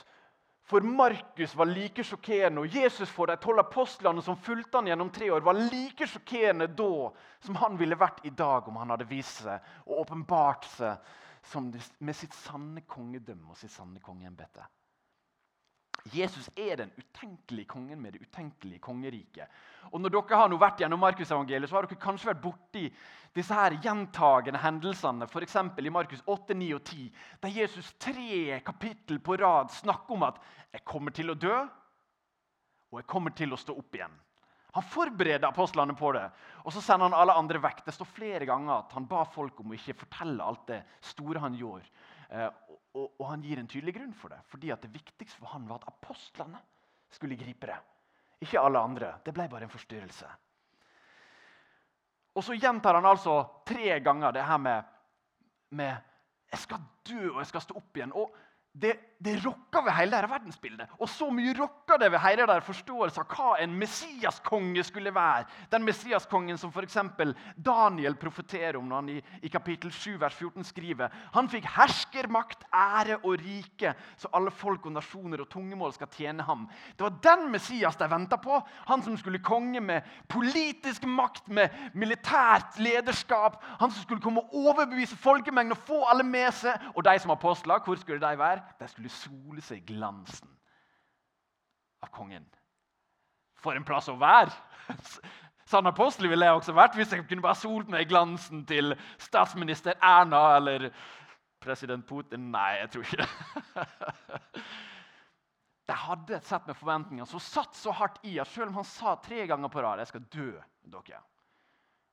for 0.65 0.81
Markus 0.81 1.53
var 1.53 1.69
like 1.69 2.01
sjokkerende, 2.01 2.63
og 2.63 2.73
Jesus 2.73 3.09
for 3.13 3.29
de 3.29 3.35
tolv 3.37 3.61
apostlene 3.61 4.23
som 4.25 4.37
fulgte 4.41 4.79
han 4.79 4.89
gjennom 4.89 5.11
tre 5.13 5.27
år, 5.29 5.45
var 5.45 5.59
like 5.59 6.07
sjokkerende 6.09 6.65
da 6.73 7.11
som 7.45 7.59
han 7.61 7.77
ville 7.77 7.97
vært 8.01 8.25
i 8.25 8.33
dag 8.33 8.65
om 8.65 8.81
han 8.81 8.95
hadde 8.95 9.05
vist 9.11 9.43
seg 9.43 9.69
og 9.85 10.01
åpenbart 10.07 10.65
seg 10.73 11.61
med 12.01 12.17
sitt 12.17 12.33
sanne 12.33 12.81
kongedømme 12.89 13.53
og 13.53 13.61
sitt 13.61 13.75
sanne 13.75 14.01
kongeembete. 14.01 14.65
Jesus 16.13 16.49
er 16.55 16.75
den 16.79 16.91
utenkelige 16.97 17.67
kongen 17.67 18.01
med 18.01 18.13
det 18.13 18.21
utenkelige 18.21 18.79
kongeriket. 18.79 19.47
Og 19.91 20.01
Når 20.01 20.09
dere 20.09 20.37
har 20.37 20.49
nå 20.49 20.57
vært 20.57 20.79
gjennom 20.79 20.99
Markusevangeliet, 20.99 21.69
så 21.69 21.75
har 21.75 21.87
dere 21.87 21.99
kanskje 21.99 22.29
vært 22.31 22.43
borti 22.43 22.85
disse 23.35 23.53
her 23.53 23.75
gjentagende 23.83 24.61
hendelsene, 24.61 25.27
f.eks. 25.27 25.55
i 25.55 25.89
Markus 25.93 26.23
8, 26.25 26.53
9 26.53 26.71
og 26.75 26.83
10, 26.83 27.11
der 27.41 27.59
Jesus 27.61 27.93
tre 27.99 28.61
kapittel 28.65 29.19
på 29.19 29.37
rad 29.37 29.69
snakker 29.71 30.13
om 30.15 30.23
at 30.23 30.39
'jeg 30.73 30.85
kommer 30.85 31.11
til 31.11 31.29
å 31.29 31.35
dø', 31.35 31.69
og 32.91 32.99
'jeg 32.99 33.07
kommer 33.07 33.31
til 33.31 33.53
å 33.53 33.57
stå 33.57 33.77
opp 33.77 33.95
igjen'. 33.95 34.19
Han 34.71 34.83
forbereder 34.83 35.47
apostlene 35.47 35.95
på 35.95 36.11
det, 36.13 36.27
og 36.63 36.73
så 36.73 36.81
sender 36.81 37.09
han 37.09 37.17
alle 37.17 37.33
andre 37.33 37.59
vekk. 37.59 37.85
Det 37.85 37.93
står 37.93 38.05
flere 38.05 38.45
ganger 38.45 38.73
at 38.77 38.91
han 38.93 39.07
ba 39.09 39.23
folk 39.23 39.59
om 39.59 39.71
å 39.71 39.77
ikke 39.77 39.97
fortelle 40.03 40.45
alt 40.45 40.67
det 40.67 40.83
store 41.01 41.39
han 41.39 41.55
gjorde. 41.57 41.85
Og, 42.99 43.13
og, 43.15 43.25
han 43.29 43.43
gir 43.45 43.61
en 43.61 43.69
tydelig 43.69 43.95
grunn 43.95 44.13
for 44.17 44.33
det. 44.33 44.41
Fordi 44.51 44.73
det 44.83 44.91
viktigste 44.91 45.39
for 45.39 45.53
han 45.53 45.67
var 45.69 45.79
at 45.79 45.89
apostlene 45.93 46.59
skulle 47.15 47.39
gripe 47.39 47.69
det. 47.69 47.79
Ikke 48.43 48.61
alle 48.61 48.81
andre. 48.83 49.13
Det 49.23 49.33
ble 49.35 49.47
bare 49.51 49.67
en 49.67 49.73
forstyrrelse. 49.73 50.29
Og 52.35 52.45
så 52.45 52.55
gjentar 52.59 52.99
han 52.99 53.07
altså 53.07 53.41
tre 53.67 53.97
ganger 54.03 54.35
det 54.35 54.45
her 54.45 54.57
med, 54.57 54.83
med 55.69 55.95
'Jeg 56.51 56.59
skal 56.59 56.79
dø, 57.09 57.29
og 57.31 57.39
jeg 57.39 57.47
skal 57.47 57.61
stå 57.61 57.75
opp 57.77 57.97
igjen'. 57.97 58.15
Og 58.15 58.35
det, 58.73 58.93
det 59.19 59.33
rokker 59.43 59.83
ved 59.83 59.91
hele 59.97 60.15
dette 60.15 60.31
verdensbildet. 60.31 60.91
Og 61.03 61.09
så 61.11 61.27
mye 61.35 61.51
rokker 61.57 61.99
det 61.99 62.07
ved 62.13 62.21
hele 62.23 62.45
deres 62.47 62.63
forståelse 62.63 63.19
av 63.19 63.33
hva 63.33 63.57
en 63.59 63.73
messiaskonge 63.75 64.83
skulle 64.87 65.11
være. 65.11 65.43
Den 65.73 65.83
messiaskongen 65.83 66.57
som 66.57 66.71
f.eks. 66.71 66.95
Daniel 67.59 68.15
profeterer 68.19 68.77
om 68.79 68.87
når 68.87 69.01
han 69.01 69.09
i, 69.11 69.17
i 69.43 69.51
kapittel 69.51 69.91
7 69.91 70.15
vers 70.21 70.37
14 70.39 70.63
skriver 70.69 71.11
Han 71.35 71.49
fikk 71.51 71.67
herskermakt, 71.75 72.63
ære 72.71 73.17
og 73.19 73.35
rike, 73.43 73.91
så 74.17 74.31
alle 74.33 74.53
folk 74.55 74.87
og 74.87 74.95
nasjoner 74.95 75.43
og 75.43 75.49
tungemål 75.51 75.97
skal 75.97 76.11
tjene 76.15 76.47
ham. 76.47 76.63
Det 76.95 77.03
var 77.03 77.19
den 77.27 77.51
Messias 77.51 77.99
de 77.99 78.07
venta 78.11 78.39
på. 78.39 78.61
Han 78.87 79.03
som 79.03 79.19
skulle 79.19 79.43
konge 79.43 79.83
med 79.83 80.07
politisk 80.31 81.03
makt, 81.03 81.51
med 81.51 81.75
militært 81.93 82.79
lederskap. 82.79 83.59
Han 83.83 83.91
som 83.91 84.07
skulle 84.07 84.23
komme 84.23 84.45
og 84.47 84.55
overbevise 84.63 85.19
folkemengden 85.19 85.75
og 85.75 85.83
få 85.91 86.01
alle 86.07 86.23
med 86.23 86.53
seg. 86.55 86.89
Og 86.95 87.03
de 87.03 87.19
som 87.19 87.35
apostler, 87.35 87.83
hvor 87.83 87.99
skulle 87.99 88.23
de 88.23 88.39
være? 88.39 88.63
de 88.79 88.87
skulle 88.87 89.08
sole 89.13 89.61
seg 89.65 89.81
i 89.81 89.93
glansen 89.93 90.51
av 92.03 92.11
kongen. 92.15 92.45
For 93.59 93.75
en 93.75 93.87
plass 93.87 94.09
å 94.11 94.17
være! 94.19 94.53
Sann 95.69 95.85
apostel 95.85 96.31
ville 96.31 96.47
jeg 96.47 96.57
også 96.57 96.73
vært 96.73 96.95
hvis 96.97 97.11
jeg 97.13 97.27
kunne 97.29 97.45
bare 97.45 97.59
solt 97.59 97.91
meg 97.93 98.07
i 98.07 98.09
glansen 98.09 98.63
til 98.69 98.95
statsminister 99.21 99.99
Erna 100.01 100.55
eller 100.57 100.87
president 101.61 102.07
Putin. 102.09 102.47
Nei, 102.53 102.79
jeg 102.79 102.89
tror 102.93 103.05
ikke 103.05 103.19
det. 103.21 104.63
De 105.89 105.97
hadde 105.97 106.35
et 106.37 106.45
sett 106.45 106.67
med 106.69 106.77
forventninger 106.77 107.25
som 107.29 107.41
satt 107.41 107.77
så 107.77 107.93
hardt 107.97 108.19
i 108.29 108.35
at 108.41 108.49
selv 108.49 108.69
om 108.69 108.79
han 108.79 108.87
sa 108.87 109.15
tre 109.25 109.45
ganger 109.49 109.71
på 109.73 109.81
rad 109.81 110.01
jeg 110.01 110.11
skal 110.11 110.25
dø 110.33 110.49
dere. 110.89 111.21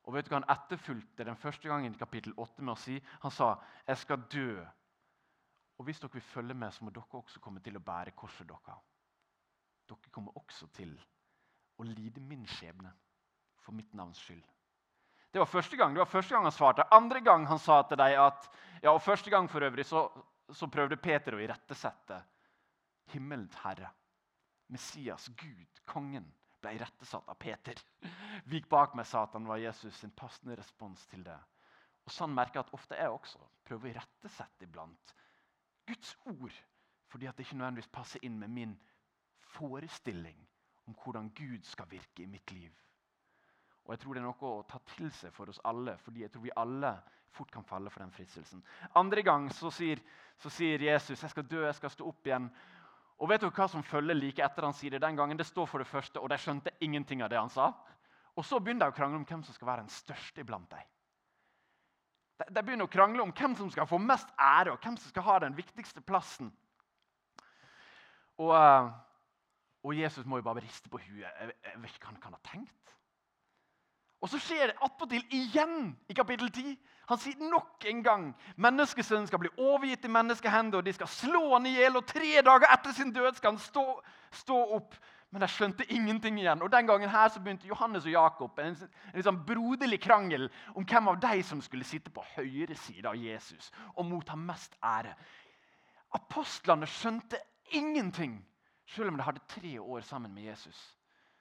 Og 0.06 0.14
vet 0.14 0.28
du 0.28 0.32
hva 0.32 0.40
Han 0.40 0.52
etterfulgte 0.54 1.26
den 1.26 1.36
første 1.40 1.68
gangen 1.68 1.92
i 1.92 2.00
kapittel 2.00 2.32
8 2.36 2.62
med 2.62 2.72
å 2.76 2.80
si 2.80 2.96
han 3.24 3.34
sa 3.34 3.54
jeg 3.88 4.00
skal 4.04 4.24
dø 4.32 4.50
og 5.76 5.84
hvis 5.84 6.00
dere 6.00 6.16
vil 6.16 6.24
følge 6.24 6.54
med, 6.56 6.72
så 6.72 6.84
må 6.84 6.92
dere 6.94 7.20
også 7.20 7.40
komme 7.44 7.60
til 7.64 7.76
å 7.76 7.84
bære 7.84 8.14
korset 8.16 8.48
deres. 8.48 8.84
Dere 9.86 10.12
kommer 10.12 10.36
også 10.40 10.68
til 10.76 10.94
å 11.76 11.84
lide 11.86 12.22
min 12.24 12.46
skjebne 12.48 12.92
for 13.60 13.76
mitt 13.76 13.92
navns 13.94 14.22
skyld. 14.24 14.44
Det 15.32 15.42
var 15.42 15.50
første 15.50 15.76
gang 15.76 15.92
det 15.92 16.00
var 16.00 16.08
første 16.08 16.32
gang 16.32 16.46
han 16.46 16.54
svarte. 16.54 16.86
Andre 16.94 17.20
gang 17.20 17.44
han 17.50 17.60
sa 17.60 17.82
til 17.84 18.00
dem 18.00 18.22
at 18.22 18.48
ja, 18.82 18.92
og 18.92 19.02
Første 19.02 19.30
gang 19.30 19.50
for 19.50 19.64
øvrig 19.64 19.84
så, 19.86 20.06
så 20.52 20.68
prøvde 20.72 20.96
Peter 20.96 21.34
å 21.34 21.40
irettesette 21.42 22.22
himmelens 23.12 23.56
herre. 23.64 23.90
Messias, 24.72 25.28
Gud, 25.36 25.82
kongen, 25.86 26.26
ble 26.62 26.74
irettesatt 26.76 27.28
av 27.28 27.38
Peter. 27.38 27.78
Vik 28.50 28.68
bak 28.68 28.96
meg, 28.98 29.06
Satan, 29.06 29.46
var 29.46 29.60
Jesus 29.62 30.00
sin 30.00 30.14
passende 30.16 30.56
respons 30.58 31.04
til 31.10 31.22
det. 31.26 31.36
Og 32.06 32.14
Sånn 32.14 32.34
merker 32.34 32.60
jeg 32.60 32.66
at 32.66 32.74
ofte 32.78 32.98
jeg 32.98 33.12
også 33.12 33.44
prøver 33.66 33.88
å 33.88 33.92
irettesette 33.94 34.66
iblant 34.66 35.14
Guds 35.86 36.16
ord, 36.26 36.56
fordi 37.08 37.26
at 37.26 37.36
det 37.36 37.46
ikke 37.46 37.58
nødvendigvis 37.58 37.92
passer 37.92 38.22
inn 38.26 38.38
med 38.38 38.48
min 38.48 38.74
forestilling 39.56 40.38
om 40.86 40.96
hvordan 41.02 41.30
Gud 41.34 41.62
skal 41.66 41.90
virke 41.90 42.22
i 42.22 42.30
mitt 42.30 42.52
liv. 42.52 42.72
Og 43.86 43.92
jeg 43.94 44.00
tror 44.02 44.14
det 44.14 44.22
er 44.22 44.26
noe 44.26 44.48
å 44.50 44.64
ta 44.66 44.80
til 44.96 45.10
seg 45.14 45.34
for 45.34 45.50
oss 45.50 45.60
alle, 45.64 45.94
fordi 46.02 46.24
jeg 46.24 46.32
tror 46.34 46.42
vi 46.42 46.54
alle 46.58 46.96
fort 47.36 47.52
kan 47.52 47.66
falle 47.66 47.90
for 47.92 48.02
den 48.02 48.14
fristelsen. 48.14 48.62
Andre 48.98 49.22
gang 49.22 49.46
så 49.54 49.70
sier, 49.70 50.00
så 50.42 50.50
sier 50.50 50.82
Jesus 50.82 51.22
jeg 51.22 51.30
skal 51.30 51.46
dø, 51.46 51.62
jeg 51.66 51.78
skal 51.78 51.92
stå 51.92 52.08
opp 52.08 52.26
igjen. 52.26 52.48
Og 53.22 53.30
vet 53.30 53.44
du 53.44 53.48
hva 53.48 53.68
som 53.70 53.84
følger 53.86 54.18
like 54.18 54.42
etter 54.44 54.66
han 54.66 54.74
sier 54.76 54.96
det 54.96 55.04
den 55.04 55.16
gangen? 55.16 55.38
Det 55.38 55.46
står 55.46 55.68
for 55.70 55.82
det 55.82 55.88
første, 55.88 56.20
og 56.20 56.32
de 56.32 56.38
skjønte 56.40 56.74
ingenting 56.84 57.22
av 57.24 57.30
det 57.32 57.38
han 57.38 57.52
sa. 57.52 57.70
Og 58.36 58.44
så 58.44 58.58
begynner 58.60 58.88
de 58.88 58.92
å 58.92 58.96
krangle 58.96 59.22
om 59.22 59.28
hvem 59.28 59.44
som 59.46 59.56
skal 59.56 59.70
være 59.70 59.86
den 59.86 59.94
største 59.94 60.42
iblant 60.42 60.68
dem. 60.72 60.95
De 62.36 62.62
begynner 62.62 62.84
å 62.84 62.92
krangle 62.92 63.24
om 63.24 63.32
hvem 63.32 63.54
som 63.56 63.70
skal 63.72 63.88
få 63.88 63.98
mest 64.02 64.28
ære, 64.36 64.74
og 64.74 64.82
hvem 64.84 64.96
som 65.00 65.12
skal 65.12 65.24
ha 65.24 65.38
den 65.46 65.56
viktigste 65.56 66.02
plassen. 66.04 66.50
Og, 68.36 68.52
eh, 68.52 68.90
og 69.86 69.94
Jesus 69.96 70.26
må 70.26 70.40
jo 70.40 70.48
bare 70.48 70.64
riste 70.64 70.92
på 70.92 71.00
huet. 71.00 71.24
Jeg, 71.24 71.54
jeg 71.64 71.80
vet 71.80 71.94
ikke 71.94 72.10
hva 72.10 72.12
han 72.12 72.24
kan 72.26 72.36
ha 72.36 72.42
tenkt. 72.50 72.92
Og 74.24 74.30
så 74.32 74.40
skjer 74.40 74.72
det 74.72 74.78
attpåtil 74.82 75.24
igjen 75.36 75.92
i 76.10 76.14
kapittel 76.16 76.48
10. 76.50 76.76
Han 77.06 77.20
sier 77.22 77.50
nok 77.50 77.84
en 77.86 78.00
gang 78.02 78.22
menneskesønnen 78.58 79.28
skal 79.28 79.42
bli 79.44 79.52
overgitt 79.54 80.06
i 80.08 80.10
menneskehender, 80.10 80.80
og 80.80 80.86
de 80.86 80.94
skal 80.96 81.10
slå 81.12 81.42
han 81.52 81.68
i 81.68 81.76
hjel, 81.76 82.00
og 82.00 82.08
tre 82.08 82.40
dager 82.42 82.72
etter 82.72 82.96
sin 82.96 83.12
død 83.14 83.36
skal 83.36 83.54
han 83.54 83.62
stå, 83.62 83.84
stå 84.34 84.62
opp. 84.80 84.96
Men 85.30 85.42
de 85.42 85.48
skjønte 85.50 85.86
ingenting 85.92 86.38
igjen. 86.40 86.62
Og 86.62 86.70
Den 86.72 86.86
gangen 86.86 87.10
her 87.10 87.28
så 87.28 87.40
begynte 87.42 87.68
Johannes 87.68 88.06
og 88.06 88.12
Jakob 88.12 88.58
en, 88.58 88.76
en 88.76 89.14
liksom 89.18 89.42
broderlig 89.46 90.00
krangel 90.00 90.48
om 90.74 90.86
hvem 90.86 91.08
av 91.12 91.18
de 91.20 91.42
som 91.44 91.62
skulle 91.62 91.84
sitte 91.84 92.12
på 92.14 92.24
høyre 92.36 92.76
side 92.78 93.08
av 93.08 93.18
Jesus 93.18 93.72
og 93.94 94.06
motta 94.06 94.36
mest 94.38 94.78
ære. 94.84 95.16
Apostlene 96.14 96.86
skjønte 96.86 97.40
ingenting, 97.74 98.38
selv 98.86 99.10
om 99.10 99.18
de 99.18 99.26
hadde 99.26 99.48
tre 99.50 99.80
år 99.80 100.06
sammen 100.06 100.34
med 100.34 100.46
Jesus. 100.46 100.78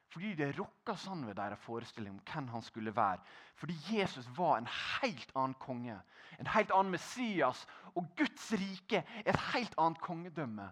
Fordi 0.09 0.31
det 0.39 0.53
rokka 0.57 0.95
sånn 0.97 1.25
ved 1.27 1.35
deres 1.37 1.59
forestilling 1.61 2.15
om 2.15 2.23
hvem 2.23 2.47
han 2.53 2.63
skulle 2.63 2.93
være. 2.95 3.21
Fordi 3.59 3.75
Jesus 3.91 4.27
var 4.37 4.57
en 4.57 4.69
helt 4.71 5.31
annen 5.35 5.57
konge, 5.59 5.97
en 6.39 6.49
helt 6.55 6.71
annen 6.71 6.95
Messias. 6.95 7.65
Og 7.95 8.07
Guds 8.17 8.49
rike 8.55 9.03
er 9.03 9.33
et 9.33 9.45
helt 9.53 9.75
annet 9.77 10.01
kongedømme 10.01 10.69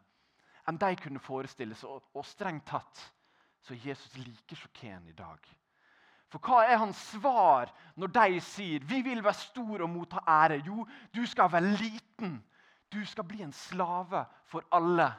enn 0.67 0.79
de 0.79 0.93
kunne 0.99 1.21
forestille 1.23 1.75
seg. 1.75 1.89
Og, 1.89 2.05
og 2.15 2.25
strengt 2.27 2.65
tatt 2.69 3.03
så 3.63 3.75
er 3.75 3.89
Jesus 3.89 4.17
like 4.19 4.55
sjokkerende 4.59 5.13
i 5.13 5.17
dag. 5.17 5.51
For 6.33 6.41
hva 6.41 6.63
er 6.65 6.79
hans 6.81 6.97
svar 7.13 7.69
når 7.99 8.09
de 8.15 8.39
sier 8.41 8.85
vi 8.89 9.03
vil 9.05 9.21
være 9.23 9.37
stor 9.37 9.83
og 9.85 9.91
motta 9.93 10.23
ære? 10.25 10.63
Jo, 10.65 10.87
du 11.13 11.21
skal 11.29 11.51
være 11.53 11.75
liten. 11.77 12.39
Du 12.89 13.03
skal 13.05 13.25
bli 13.29 13.43
en 13.45 13.53
slave 13.53 14.25
for 14.49 14.65
alle. 14.73 15.11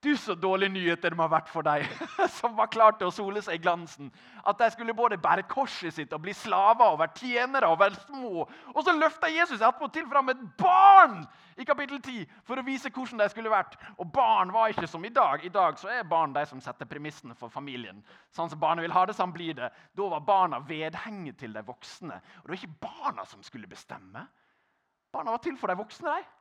Du, 0.00 0.16
så 0.16 0.34
dårlige 0.34 0.72
nyheter 0.72 1.12
de 1.12 1.18
har 1.20 1.28
vært 1.28 1.50
for 1.52 1.66
deg, 1.66 1.82
som 2.38 2.54
var 2.56 2.70
klart 2.72 2.96
til 2.96 3.10
å 3.10 3.12
sole 3.12 3.42
seg 3.44 3.58
i 3.58 3.60
glansen. 3.60 4.08
At 4.48 4.56
de 4.56 4.70
skulle 4.72 4.94
både 4.96 5.18
bære 5.20 5.44
korset 5.50 5.92
sitt 5.92 6.14
og 6.16 6.22
bli 6.24 6.32
slaver 6.32 6.94
og 6.94 7.02
være 7.02 7.20
tjenere 7.20 7.68
og 7.68 7.82
være 7.82 8.00
små. 8.06 8.46
Og 8.72 8.80
så 8.86 8.94
løfta 8.96 9.28
Jesus 9.28 9.60
attpåtil 9.60 10.08
fram 10.08 10.32
et 10.32 10.40
barn 10.56 11.20
i 11.60 11.68
kapittel 11.68 12.00
10 12.00 12.24
for 12.48 12.56
å 12.56 12.64
vise 12.64 12.88
hvordan 12.88 13.20
de 13.20 13.28
skulle 13.28 13.52
vært. 13.52 13.76
Og 14.00 14.08
barn 14.16 14.56
var 14.56 14.72
ikke 14.72 14.88
som 14.88 15.04
i 15.04 15.12
dag. 15.12 15.44
I 15.44 15.52
dag 15.52 15.76
så 15.76 15.92
er 15.92 16.08
barn 16.08 16.32
de 16.32 16.46
som 16.48 16.64
setter 16.64 16.88
premissene 16.88 17.36
for 17.36 17.52
familien. 17.52 18.00
Sånn 18.32 18.48
som 18.48 18.62
barnet 18.62 18.88
vil 18.88 18.96
ha 18.96 19.04
det, 19.04 19.18
sånn 19.20 19.36
blir 19.36 19.52
det. 19.60 19.68
Da 20.00 20.10
var 20.16 20.24
barna 20.24 20.64
vedhenget 20.64 21.42
til 21.44 21.52
de 21.52 21.66
voksne. 21.68 22.22
Og 22.40 22.48
det 22.48 22.54
var 22.54 22.62
ikke 22.62 22.88
barna 22.88 23.28
som 23.28 23.44
skulle 23.44 23.68
bestemme. 23.68 24.24
Barna 25.12 25.36
var 25.36 25.44
til 25.44 25.60
for 25.60 25.68
de 25.68 25.76
voksne. 25.76 26.16
de. 26.16 26.39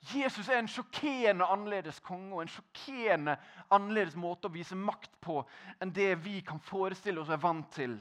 Jesus 0.00 0.48
er 0.48 0.58
en 0.58 0.68
sjokkerende 0.68 1.44
annerledes 1.44 2.00
konge 2.00 2.32
og 2.32 2.42
en 2.42 2.48
sjokkerende 2.48 3.34
annerledes 3.70 4.16
måte 4.16 4.48
å 4.48 4.54
vise 4.54 4.76
makt 4.76 5.12
på 5.20 5.42
enn 5.80 5.92
det 5.92 6.14
vi 6.24 6.38
kan 6.46 6.60
forestille 6.64 7.20
oss 7.20 7.28
og 7.28 7.36
er 7.36 7.42
vant 7.44 7.68
til. 7.74 7.98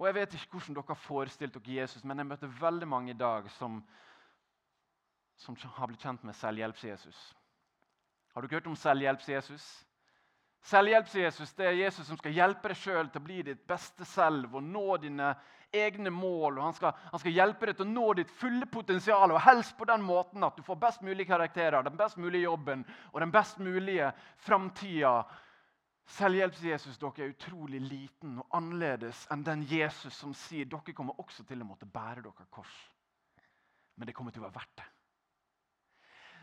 Og 0.00 0.06
Jeg 0.08 0.14
vet 0.14 0.34
ikke 0.34 0.56
hvordan 0.56 0.78
dere 0.78 0.88
har 0.88 1.02
forestilt 1.04 1.54
dere 1.58 1.76
Jesus, 1.82 2.04
men 2.04 2.18
jeg 2.18 2.26
møter 2.26 2.56
veldig 2.60 2.88
mange 2.88 3.12
i 3.12 3.18
dag 3.18 3.50
som, 3.58 3.82
som 5.36 5.56
har 5.76 5.90
blitt 5.90 6.02
kjent 6.02 6.24
med 6.24 6.34
selvhjelps-Jesus. 6.34 7.20
Har 8.32 8.42
dere 8.42 8.56
hørt 8.56 8.70
om 8.72 8.76
selvhjelps-Jesus? 8.76 9.68
Selvhjelps-Jesus 10.62 11.56
det 11.58 11.66
er 11.66 11.80
Jesus 11.80 12.06
som 12.06 12.18
skal 12.20 12.36
hjelpe 12.36 12.70
deg 12.70 12.78
sjøl 12.78 13.08
til 13.10 13.18
å 13.18 13.24
bli 13.26 13.40
ditt 13.48 13.64
beste 13.66 14.06
selv 14.06 14.54
og 14.54 14.62
nå 14.62 14.96
dine 15.02 15.32
egne 15.72 16.10
mål. 16.10 16.58
og 16.58 16.64
han 16.64 16.76
skal, 16.76 16.92
han 17.10 17.22
skal, 17.22 17.34
hjelpe 17.34 17.66
deg 17.66 17.78
til 17.78 17.88
å 17.88 17.92
nå 17.92 18.12
ditt 18.14 18.30
fulle 18.38 18.68
potensial, 18.70 19.32
og 19.32 19.42
helst 19.42 19.74
på 19.78 19.88
den 19.88 20.04
måten 20.06 20.44
at 20.44 20.56
du 20.56 20.62
får 20.62 20.78
best 20.84 21.02
mulig 21.02 21.26
karakterer, 21.26 21.82
den 21.82 21.96
best 21.98 22.20
mulige 22.20 22.46
jobben 22.46 22.84
og 23.12 23.20
den 23.24 23.32
best 23.34 23.58
mulige 23.58 24.12
framtida. 24.46 25.22
Selvhjelps-Jesus 26.12 26.98
dere 27.00 27.24
er 27.24 27.34
utrolig 27.34 27.80
liten 27.80 28.38
og 28.42 28.58
annerledes 28.58 29.26
enn 29.32 29.44
den 29.46 29.62
Jesus 29.70 30.14
som 30.14 30.34
sier 30.36 30.68
dere 30.68 30.94
kommer 30.94 31.18
også 31.22 31.46
til 31.48 31.62
å 31.62 31.68
måtte 31.68 31.88
bære 31.88 32.22
dere 32.22 32.50
kors. 32.50 32.74
Men 33.96 34.06
det 34.06 34.14
kommer 34.14 34.34
til 34.34 34.42
å 34.42 34.48
være 34.48 34.60
verdt 34.60 34.76
det. 34.82 34.91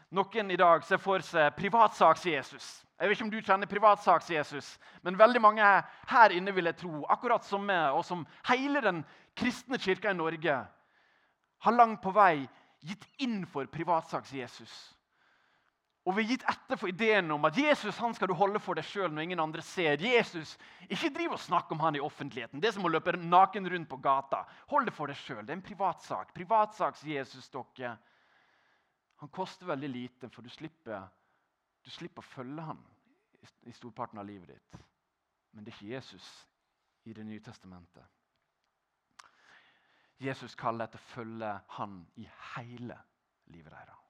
Noen 0.09 0.51
i 0.51 0.57
dag 0.57 0.83
ser 0.83 0.97
for 0.97 1.21
seg 1.21 1.53
privatsaks-Jesus. 1.57 2.69
Jeg 2.99 3.07
vet 3.07 3.15
ikke 3.15 3.25
om 3.27 3.31
du 3.31 3.41
kjenner 3.45 3.69
privatsaks-Jesus, 3.69 4.73
men 5.05 5.17
veldig 5.19 5.41
mange 5.43 5.67
her 6.09 6.33
inne 6.35 6.51
vil 6.55 6.67
jeg 6.67 6.79
tro, 6.81 7.03
akkurat 7.13 7.45
som 7.45 7.61
meg, 7.63 7.93
og 7.93 8.01
som 8.07 8.25
hele 8.49 8.81
den 8.83 9.03
kristne 9.37 9.77
kirka 9.79 10.11
i 10.11 10.17
Norge, 10.17 10.55
har 11.59 11.75
langt 11.75 12.01
på 12.01 12.11
vei 12.15 12.47
gitt 12.83 13.05
inn 13.21 13.43
for 13.47 13.69
privatsaks-Jesus. 13.71 14.73
Og 16.07 16.15
vi 16.15 16.23
har 16.23 16.31
gitt 16.31 16.45
etter 16.49 16.79
for 16.79 16.89
ideen 16.89 17.29
om 17.35 17.43
at 17.45 17.57
Jesus 17.59 17.97
han 18.01 18.15
skal 18.17 18.31
du 18.31 18.33
holde 18.39 18.59
for 18.63 18.79
deg 18.79 18.87
sjøl 18.87 19.11
når 19.13 19.27
ingen 19.27 19.43
andre 19.43 19.61
ser. 19.61 19.99
Jesus, 20.01 20.55
Ikke 20.89 21.11
driv 21.13 21.35
og 21.35 21.43
snakk 21.43 21.69
om 21.71 21.83
han 21.83 21.99
i 21.99 22.01
offentligheten. 22.01 22.57
Det 22.57 22.71
er 22.71 22.77
som 22.79 22.87
å 22.87 22.91
løpe 22.91 23.13
naken 23.19 23.67
rundt 23.69 23.89
på 23.91 23.99
gata. 24.01 24.45
Hold 24.71 24.89
det 24.89 24.95
for 24.95 25.11
deg 25.11 25.19
sjøl. 25.19 25.43
Det 25.43 25.53
er 25.53 25.59
en 25.59 25.67
privatsak. 25.67 26.31
Privatsaks-Jesus, 26.33 27.51
dere. 27.53 27.97
Han 29.19 29.29
koster 29.29 29.67
veldig 29.67 29.89
lite, 29.89 30.29
for 30.29 30.41
du 30.41 30.49
slipper, 30.49 31.07
du 31.83 31.89
slipper 31.91 32.23
å 32.23 32.31
følge 32.31 32.63
ham 32.63 32.79
i 33.67 33.73
storparten 33.75 34.19
av 34.19 34.27
livet 34.27 34.53
ditt. 34.53 34.79
Men 35.51 35.65
det 35.65 35.73
er 35.73 35.77
ikke 35.77 35.93
Jesus 35.95 36.29
i 37.07 37.13
Det 37.13 37.23
nye 37.25 37.41
testamentet. 37.41 38.05
Jesus 40.19 40.55
kaller 40.55 40.85
etter 40.85 40.99
å 40.99 41.09
følge 41.13 41.51
han 41.79 42.01
i 42.19 42.25
hele 42.53 42.97
livet 43.49 43.71
deres. 43.71 44.05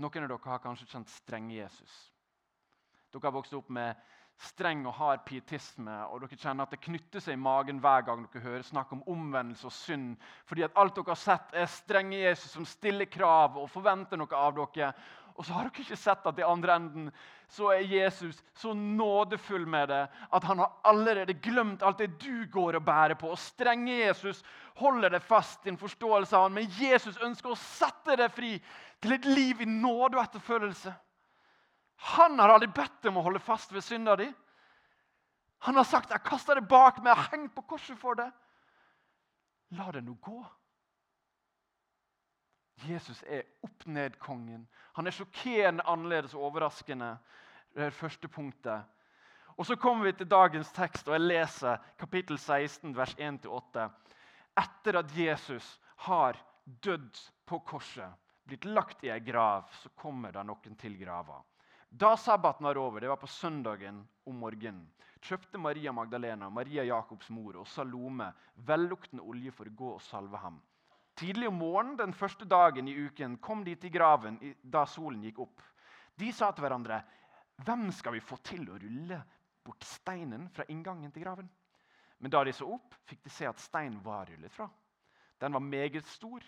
Noen 0.00 0.24
av 0.24 0.30
dere 0.32 0.52
har 0.52 0.62
kanskje 0.64 0.88
kjent 0.88 1.12
strenge 1.12 1.56
Jesus. 1.56 1.94
Dere 3.10 3.26
har 3.26 3.34
vokst 3.34 3.56
opp 3.56 3.68
med 3.72 3.96
streng 4.40 4.86
og 4.88 4.94
hard 4.96 5.24
pietisme, 5.28 5.92
og 6.08 6.22
dere 6.22 6.38
kjenner 6.38 6.64
at 6.64 6.72
det 6.72 6.80
knytter 6.80 7.20
seg 7.20 7.36
i 7.36 7.40
magen 7.40 7.80
hver 7.82 8.06
gang 8.06 8.22
dere 8.24 8.44
hører 8.44 8.64
snakk 8.64 8.92
om 8.96 9.02
omvendelse 9.10 9.66
og 9.68 9.74
synd, 9.76 10.14
fordi 10.48 10.64
at 10.64 10.76
alt 10.80 10.96
dere 10.96 11.12
har 11.12 11.20
sett, 11.20 11.50
er 11.52 11.68
strenge 11.68 12.22
Jesus 12.22 12.54
som 12.56 12.68
stiller 12.68 13.10
krav 13.10 13.58
og 13.60 13.68
forventer 13.72 14.20
noe 14.20 14.38
av 14.38 14.56
dere. 14.56 14.94
Og 15.36 15.44
så 15.44 15.54
har 15.56 15.68
dere 15.68 15.84
ikke 15.84 15.96
sett 15.96 16.24
at 16.28 16.40
i 16.40 16.44
andre 16.44 16.76
enden 16.76 17.10
så 17.50 17.70
er 17.74 17.84
Jesus 17.88 18.38
så 18.56 18.72
nådefull 18.76 19.66
med 19.68 19.88
det 19.90 20.02
at 20.08 20.46
han 20.46 20.60
har 20.62 20.74
allerede 20.86 21.36
glemt 21.42 21.82
alt 21.82 22.00
det 22.00 22.12
du 22.22 22.46
går 22.52 22.78
og 22.78 22.84
bærer 22.86 23.16
på. 23.20 23.32
Og 23.32 23.40
strenge 23.40 24.00
Jesus 24.02 24.42
holder 24.80 25.16
deg 25.16 25.24
fast 25.24 25.66
i 25.66 25.72
en 25.72 25.80
forståelse 25.80 26.36
av 26.36 26.48
han, 26.48 26.56
men 26.56 26.72
Jesus 26.80 27.20
ønsker 27.24 27.52
å 27.52 27.60
sette 27.60 28.16
deg 28.20 28.32
fri 28.36 28.56
til 29.00 29.16
et 29.16 29.28
liv 29.28 29.60
i 29.60 29.68
nåde 29.68 30.16
og 30.16 30.24
etterfølgelse. 30.24 30.92
Han 32.00 32.38
har 32.38 32.48
aldri 32.48 32.70
bedt 32.72 33.02
dem 33.04 33.18
å 33.20 33.24
holde 33.24 33.42
fast 33.44 33.72
ved 33.72 33.84
synda 33.84 34.16
di. 34.16 34.28
Han 35.66 35.76
har 35.76 35.84
sagt 35.84 36.10
'Jeg 36.10 36.24
kaster 36.24 36.54
det 36.54 36.68
bak 36.68 36.98
meg. 36.98 37.06
Jeg 37.06 37.16
har 37.16 37.30
hengt 37.36 37.54
på 37.54 37.62
korset 37.62 37.98
for 37.98 38.14
det.' 38.14 38.32
La 39.70 39.90
det 39.90 40.04
nå 40.04 40.14
gå. 40.14 40.46
Jesus 42.88 43.22
er 43.22 43.42
opp-ned-kongen. 43.62 44.68
Han 44.92 45.06
er 45.06 45.10
sjokkerende 45.10 45.84
annerledes 45.86 46.34
og 46.34 46.42
overraskende. 46.42 47.18
Det 47.74 47.84
er 47.84 47.90
første 47.90 48.28
punktet. 48.28 48.84
Og 49.56 49.66
Så 49.66 49.76
kommer 49.76 50.04
vi 50.04 50.12
til 50.12 50.30
dagens 50.30 50.72
tekst, 50.72 51.08
og 51.08 51.12
jeg 51.12 51.20
leser 51.20 51.76
kapittel 51.98 52.38
16, 52.38 52.96
vers 52.96 53.14
1-8. 53.14 53.90
Etter 54.56 54.98
at 54.98 55.16
Jesus 55.16 55.80
har 55.96 56.38
dødd 56.64 57.18
på 57.46 57.58
korset, 57.58 58.08
blitt 58.46 58.64
lagt 58.64 59.04
i 59.04 59.10
ei 59.12 59.20
grav, 59.20 59.68
så 59.82 59.88
kommer 59.88 60.32
det 60.32 60.46
noen 60.46 60.76
til 60.80 60.96
grava. 60.98 61.42
Da 61.90 62.16
sabbaten 62.16 62.64
var 62.64 62.78
over, 62.78 63.00
det 63.00 63.08
var 63.08 63.18
på 63.18 63.26
søndagen 63.26 64.04
om 64.24 64.36
morgenen, 64.38 64.84
kjøpte 65.20 65.58
Maria 65.58 65.92
Magdalena, 65.92 66.46
Maria 66.50 66.84
Jakobs 66.86 67.28
mor 67.34 67.58
og 67.58 67.66
Salome 67.68 68.30
velluktende 68.54 69.24
olje 69.26 69.50
for 69.52 69.66
å 69.66 69.74
gå 69.74 69.88
og 69.96 70.04
salve 70.06 70.38
ham. 70.38 70.60
Tidlig 71.18 71.48
om 71.50 71.58
morgenen 71.58 71.98
den 71.98 72.14
første 72.14 72.46
dagen 72.48 72.88
i 72.88 72.94
uken 72.94 73.34
kom 73.42 73.64
de 73.66 73.74
til 73.76 73.90
graven 73.92 74.38
da 74.62 74.86
solen 74.86 75.24
gikk 75.26 75.42
opp. 75.42 75.64
De 76.14 76.30
sa 76.32 76.52
til 76.52 76.62
hverandre, 76.64 77.02
'Hvem 77.60 77.90
skal 77.92 78.12
vi 78.12 78.20
få 78.20 78.36
til 78.36 78.70
å 78.70 78.78
rulle 78.78 79.22
bort 79.64 79.84
steinen 79.84 80.48
fra 80.48 80.64
inngangen 80.68 81.12
til 81.12 81.24
graven?' 81.24 81.50
Men 82.20 82.30
da 82.30 82.44
de 82.44 82.52
så 82.52 82.68
opp, 82.72 82.94
fikk 83.04 83.22
de 83.24 83.30
se 83.30 83.46
at 83.48 83.58
steinen 83.58 84.00
var 84.04 84.26
rullet 84.26 84.52
fra. 84.52 84.70
Den 85.40 85.52
var 85.52 85.60
meget 85.60 86.06
stor. 86.06 86.40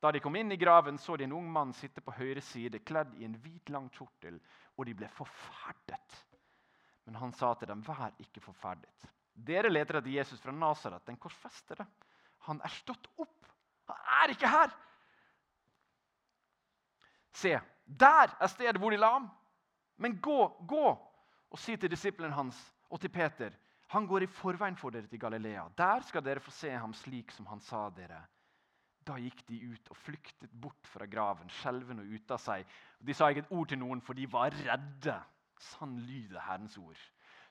Da 0.00 0.12
de 0.12 0.20
kom 0.22 0.36
inn 0.36 0.52
i 0.52 0.56
graven, 0.56 0.98
så 0.98 1.16
de 1.16 1.24
en 1.26 1.34
ung 1.34 1.48
mann 1.52 1.72
sitte 1.74 2.00
på 2.04 2.14
høyre 2.14 2.40
side, 2.44 2.78
kledd 2.86 3.16
i 3.18 3.26
en 3.26 3.34
hvit, 3.42 3.70
lang 3.74 3.88
kjortel, 3.90 4.38
og 4.76 4.86
de 4.86 4.94
ble 4.94 5.08
forferdet. 5.10 6.18
Men 7.04 7.18
han 7.18 7.32
sa 7.32 7.54
til 7.54 7.68
dem, 7.68 7.82
'Vær 7.82 8.12
ikke 8.18 8.40
forferdet.' 8.40 9.08
Dere 9.34 9.70
leter 9.70 9.98
etter 9.98 10.10
Jesus 10.10 10.40
fra 10.40 10.52
Nasaret, 10.52 11.06
den 11.06 11.16
korsfestede. 11.16 11.86
Han 12.38 12.60
er 12.64 12.68
stått 12.68 13.06
opp. 13.16 13.46
Han 13.86 14.24
er 14.24 14.34
ikke 14.34 14.48
her! 14.48 14.72
Se, 17.32 17.60
der 17.86 18.34
er 18.40 18.46
stedet 18.46 18.80
hvor 18.80 18.90
de 18.90 18.96
la 18.98 19.12
ham. 19.12 19.30
Men 19.96 20.18
gå, 20.20 20.48
gå 20.66 20.88
og 21.50 21.58
si 21.58 21.76
til 21.76 21.90
disiplene 21.90 22.34
hans 22.34 22.58
og 22.90 23.00
til 23.00 23.12
Peter 23.14 23.54
han 23.88 24.06
går 24.06 24.26
i 24.26 24.26
forveien 24.26 24.76
for 24.76 24.92
dere 24.92 25.08
til 25.08 25.20
Galilea. 25.20 25.68
Der 25.78 26.02
skal 26.04 26.24
dere 26.24 26.40
få 26.44 26.50
se 26.52 26.70
ham 26.70 26.92
slik 26.94 27.30
som 27.32 27.46
han 27.46 27.60
sa 27.64 27.88
dere. 27.96 28.20
Da 29.08 29.16
gikk 29.16 29.40
de 29.48 29.58
ut 29.72 29.90
og 29.92 29.96
flyktet 30.04 30.52
bort 30.60 30.88
fra 30.92 31.06
graven, 31.08 31.48
skjelvende 31.60 32.04
og 32.04 32.12
ute 32.12 32.36
av 32.36 32.42
seg. 32.42 32.66
De 33.00 33.14
sa 33.16 33.30
ikke 33.30 33.46
et 33.46 33.54
ord 33.56 33.70
til 33.70 33.80
noen, 33.80 34.02
for 34.04 34.18
de 34.18 34.26
var 34.28 34.52
redde. 34.66 35.14
Sann 35.58 35.96
lyder 36.04 36.42
Herrens 36.44 36.76
ord. 36.78 36.98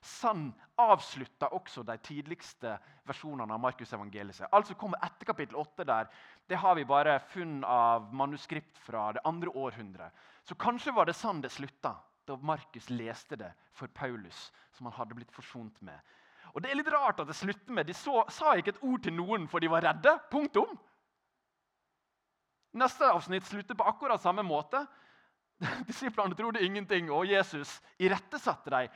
Sann 0.00 0.52
avslutta 0.78 1.48
også 1.56 1.82
de 1.82 1.96
tidligste 2.06 2.76
versjonene 3.08 3.54
av 3.54 3.60
Markusevangeliet. 3.60 4.46
Altså 4.54 4.76
kommer 4.78 5.02
etter 5.02 5.26
kapittel 5.26 5.58
8 5.58 5.86
der. 5.88 6.10
Det 6.46 6.60
har 6.62 6.76
vi 6.78 6.86
bare 6.86 7.18
funn 7.32 7.64
av 7.66 8.12
manuskript 8.14 8.78
fra 8.84 9.10
det 9.16 9.24
andre 9.26 9.50
århundret. 9.50 10.14
Så 10.46 10.54
kanskje 10.54 10.94
var 10.94 11.08
det 11.08 11.18
sånn 11.18 11.42
det 11.42 11.50
slutta 11.52 11.96
da 12.28 12.36
Markus 12.36 12.90
leste 12.92 13.36
det 13.40 13.50
for 13.74 13.88
Paulus, 13.88 14.52
som 14.76 14.86
han 14.86 14.96
hadde 15.00 15.16
blitt 15.18 15.34
forsont 15.34 15.80
med. 15.82 15.98
Og 16.54 16.62
det 16.62 16.70
er 16.70 16.78
litt 16.78 16.92
rart 16.92 17.20
at 17.20 17.28
det 17.28 17.36
slutter 17.36 17.74
med 17.74 17.88
De 17.88 17.96
så, 17.96 18.22
sa 18.32 18.54
ikke 18.56 18.76
et 18.76 18.84
ord 18.84 19.02
til 19.04 19.16
noen, 19.16 19.48
for 19.48 19.60
de 19.60 19.70
var 19.72 19.84
redde. 19.84 20.14
Punktum. 20.30 20.78
Neste 22.78 23.10
avsnitt 23.10 23.46
slutter 23.48 23.74
på 23.74 23.86
akkurat 23.90 24.22
samme 24.22 24.44
måte. 24.46 24.84
Disiplene 25.88 26.36
trodde 26.38 26.62
ingenting, 26.64 27.10
og 27.10 27.26
Jesus 27.26 27.78
irettesatte 27.98 28.70
dem. 28.70 28.92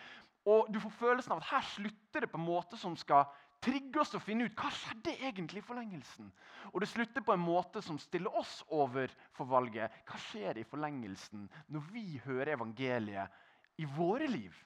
Og 0.47 0.69
du 0.75 0.79
får 0.83 0.95
følelsen 0.99 1.35
av 1.35 1.43
at 1.43 1.51
Her 1.53 1.65
slutter 1.77 2.25
det 2.25 2.31
på 2.31 2.39
en 2.39 2.47
måte 2.47 2.79
som 2.79 2.95
skal 2.99 3.29
trigge 3.63 4.01
oss 4.03 4.11
til 4.11 4.19
å 4.19 4.25
finne 4.25 4.49
ut 4.49 4.59
hva 4.59 4.71
skjedde 4.75 5.15
egentlig 5.23 5.63
i 5.63 5.67
forlengelsen. 5.67 6.31
Og 6.73 6.83
det 6.83 6.91
slutter 6.91 7.23
på 7.23 7.35
en 7.35 7.45
måte 7.45 7.83
som 7.85 7.99
stiller 8.03 8.35
oss 8.39 8.61
over 8.75 9.13
for 9.37 9.47
valget. 9.51 10.03
Hva 10.09 10.19
skjer 10.19 10.59
i 10.59 10.67
forlengelsen 10.67 11.47
når 11.71 11.87
vi 11.95 12.07
hører 12.25 12.57
evangeliet 12.57 13.83
i 13.83 13.87
våre 13.87 14.27
liv? 14.31 14.57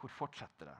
Hvor 0.00 0.12
fortsetter 0.12 0.72
det? 0.72 0.78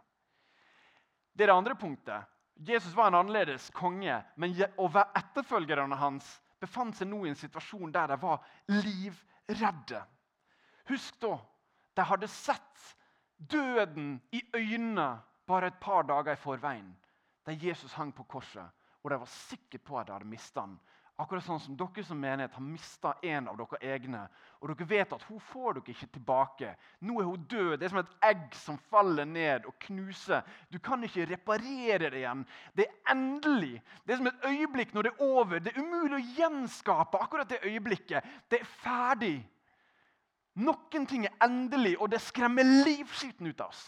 Det 1.35 1.45
er 1.45 1.53
det 1.53 1.59
andre 1.59 1.77
punktet. 1.77 2.34
Jesus 2.55 2.95
var 2.95 3.07
en 3.07 3.15
annerledes 3.15 3.71
konge, 3.71 4.23
men 4.37 4.55
etterfølgerne 4.55 5.97
hans 5.99 6.29
befant 6.63 6.97
seg 6.97 7.11
nå 7.11 7.25
i 7.25 7.33
en 7.33 7.39
situasjon 7.39 7.93
der 7.93 8.13
de 8.15 8.19
var 8.23 8.45
livredde. 8.71 10.03
Husk 10.89 11.19
da, 11.21 11.39
de 11.97 12.07
hadde 12.07 12.29
sett 12.31 12.85
døden 13.37 14.21
i 14.33 14.43
øynene 14.55 15.09
bare 15.47 15.73
et 15.73 15.81
par 15.81 16.07
dager 16.09 16.33
i 16.33 16.41
forveien, 16.41 16.95
da 17.45 17.53
Jesus 17.53 17.93
hang 17.99 18.15
på 18.15 18.25
korset, 18.25 18.65
og 19.03 19.11
de 19.11 19.19
var 19.21 19.31
sikre 19.31 19.79
på 19.79 19.99
at 19.99 20.09
de 20.09 20.17
hadde 20.17 20.31
mista 20.31 20.65
han. 20.65 20.79
Akkurat 21.15 21.45
sånn 21.47 21.61
som 21.63 21.75
dere 21.79 22.03
som 22.03 22.19
menighet 22.19 22.57
har 22.57 22.63
mista 22.67 23.13
en 23.23 23.47
av 23.47 23.59
dere 23.61 23.79
egne. 23.95 24.25
Og 24.59 24.73
dere 24.73 24.87
vet 24.91 25.13
at 25.15 25.23
hun 25.29 25.39
får 25.53 25.77
dere 25.77 25.93
ikke 25.93 26.09
tilbake. 26.17 26.73
Nå 27.07 27.21
er 27.21 27.29
hun 27.29 27.45
død. 27.53 27.77
Det 27.79 27.87
er 27.87 27.93
som 27.93 28.01
et 28.01 28.17
egg 28.27 28.57
som 28.59 28.81
faller 28.91 29.29
ned 29.31 29.69
og 29.71 29.77
knuser. 29.87 30.43
Du 30.75 30.81
kan 30.83 31.07
ikke 31.07 31.29
reparere 31.31 32.11
det 32.11 32.19
igjen. 32.19 32.43
Det 32.75 32.89
er 32.89 33.15
endelig. 33.15 33.77
Det 34.03 34.17
er 34.17 34.23
som 34.25 34.31
et 34.33 34.49
øyeblikk 34.51 34.95
når 34.97 35.07
det 35.07 35.13
er 35.15 35.27
over. 35.29 35.63
Det 35.63 35.71
er 35.71 35.83
umulig 35.85 36.19
å 36.19 36.39
gjenskape 36.41 37.23
akkurat 37.23 37.55
det 37.55 37.63
øyeblikket. 37.63 38.27
Det 38.51 38.65
er 38.65 38.73
ferdig. 38.83 39.37
Noen 40.67 41.07
ting 41.11 41.29
er 41.31 41.39
endelig, 41.47 41.95
og 42.01 42.11
det 42.11 42.23
skremmer 42.23 42.67
livskiten 42.67 43.47
ut 43.47 43.63
av 43.63 43.71
oss. 43.71 43.87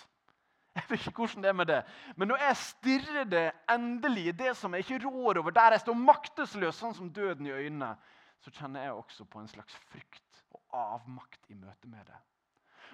Jeg 0.78 0.84
vet 0.90 1.06
ikke 1.08 1.24
hvordan 1.24 1.44
det 1.44 1.48
er 1.48 1.56
med 1.56 1.66
det. 1.70 1.78
Men 2.16 2.28
når 2.28 2.42
jeg 2.42 2.56
stirrer 2.60 3.24
det 3.24 3.46
endelig, 3.72 4.34
det 4.38 4.52
som 4.58 4.74
jeg 4.74 4.84
ikke 4.84 5.08
rår 5.08 5.40
over, 5.40 5.50
der 5.50 5.72
jeg 5.72 5.80
står 5.86 5.96
maktesløs, 5.96 6.76
sånn 6.76 6.94
som 6.94 7.08
døden 7.08 7.48
i 7.48 7.54
øynene, 7.54 7.94
så 8.44 8.52
kjenner 8.52 8.84
jeg 8.84 8.92
også 8.92 9.24
på 9.24 9.40
en 9.40 9.48
slags 9.48 9.78
frykt 9.88 10.42
og 10.52 10.60
avmakt 10.76 11.48
i 11.48 11.56
møte 11.56 11.88
med 11.88 12.04
det. 12.04 12.18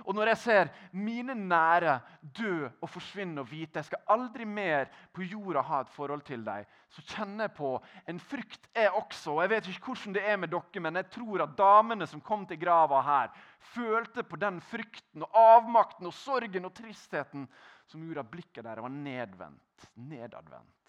Og 0.05 0.15
når 0.15 0.33
jeg 0.33 0.39
ser 0.43 0.71
mine 0.93 1.35
nære 1.35 1.99
dø 2.39 2.69
og 2.81 2.91
forsvinne 2.91 3.43
og 3.43 3.51
vite 3.51 3.81
jeg 3.81 3.91
skal 3.91 4.05
aldri 4.15 4.47
mer 4.49 4.91
på 5.15 5.25
jorda 5.27 5.63
ha 5.69 5.81
et 5.83 5.93
forhold 5.95 6.25
til 6.27 6.45
deg, 6.47 6.67
så 6.93 7.05
kjenner 7.15 7.47
jeg 7.47 7.55
på 7.57 7.73
en 8.09 8.21
frykt, 8.21 8.69
jeg 8.75 8.91
også. 8.91 9.37
og 9.37 9.43
Jeg 9.43 9.53
vet 9.55 9.71
ikke 9.73 9.93
hvordan 9.93 10.17
det 10.17 10.25
er 10.29 10.37
med 10.43 10.53
dere, 10.53 10.85
men 10.85 11.01
jeg 11.01 11.11
tror 11.15 11.47
at 11.47 11.57
damene 11.59 12.07
som 12.11 12.21
kom 12.21 12.47
til 12.47 12.61
grava 12.61 13.01
her, 13.07 13.33
følte 13.73 14.23
på 14.27 14.37
den 14.37 14.61
frykten 14.61 15.25
og 15.27 15.39
avmakten 15.39 16.11
og 16.11 16.17
sorgen 16.17 16.69
og 16.69 16.75
tristheten 16.77 17.49
som 17.87 18.05
gjorde 18.05 18.25
at 18.27 18.31
blikket 18.33 18.65
deres 18.65 18.83
var 18.83 18.93
nedvendt, 18.93 19.91
nedadvendt. 19.95 20.82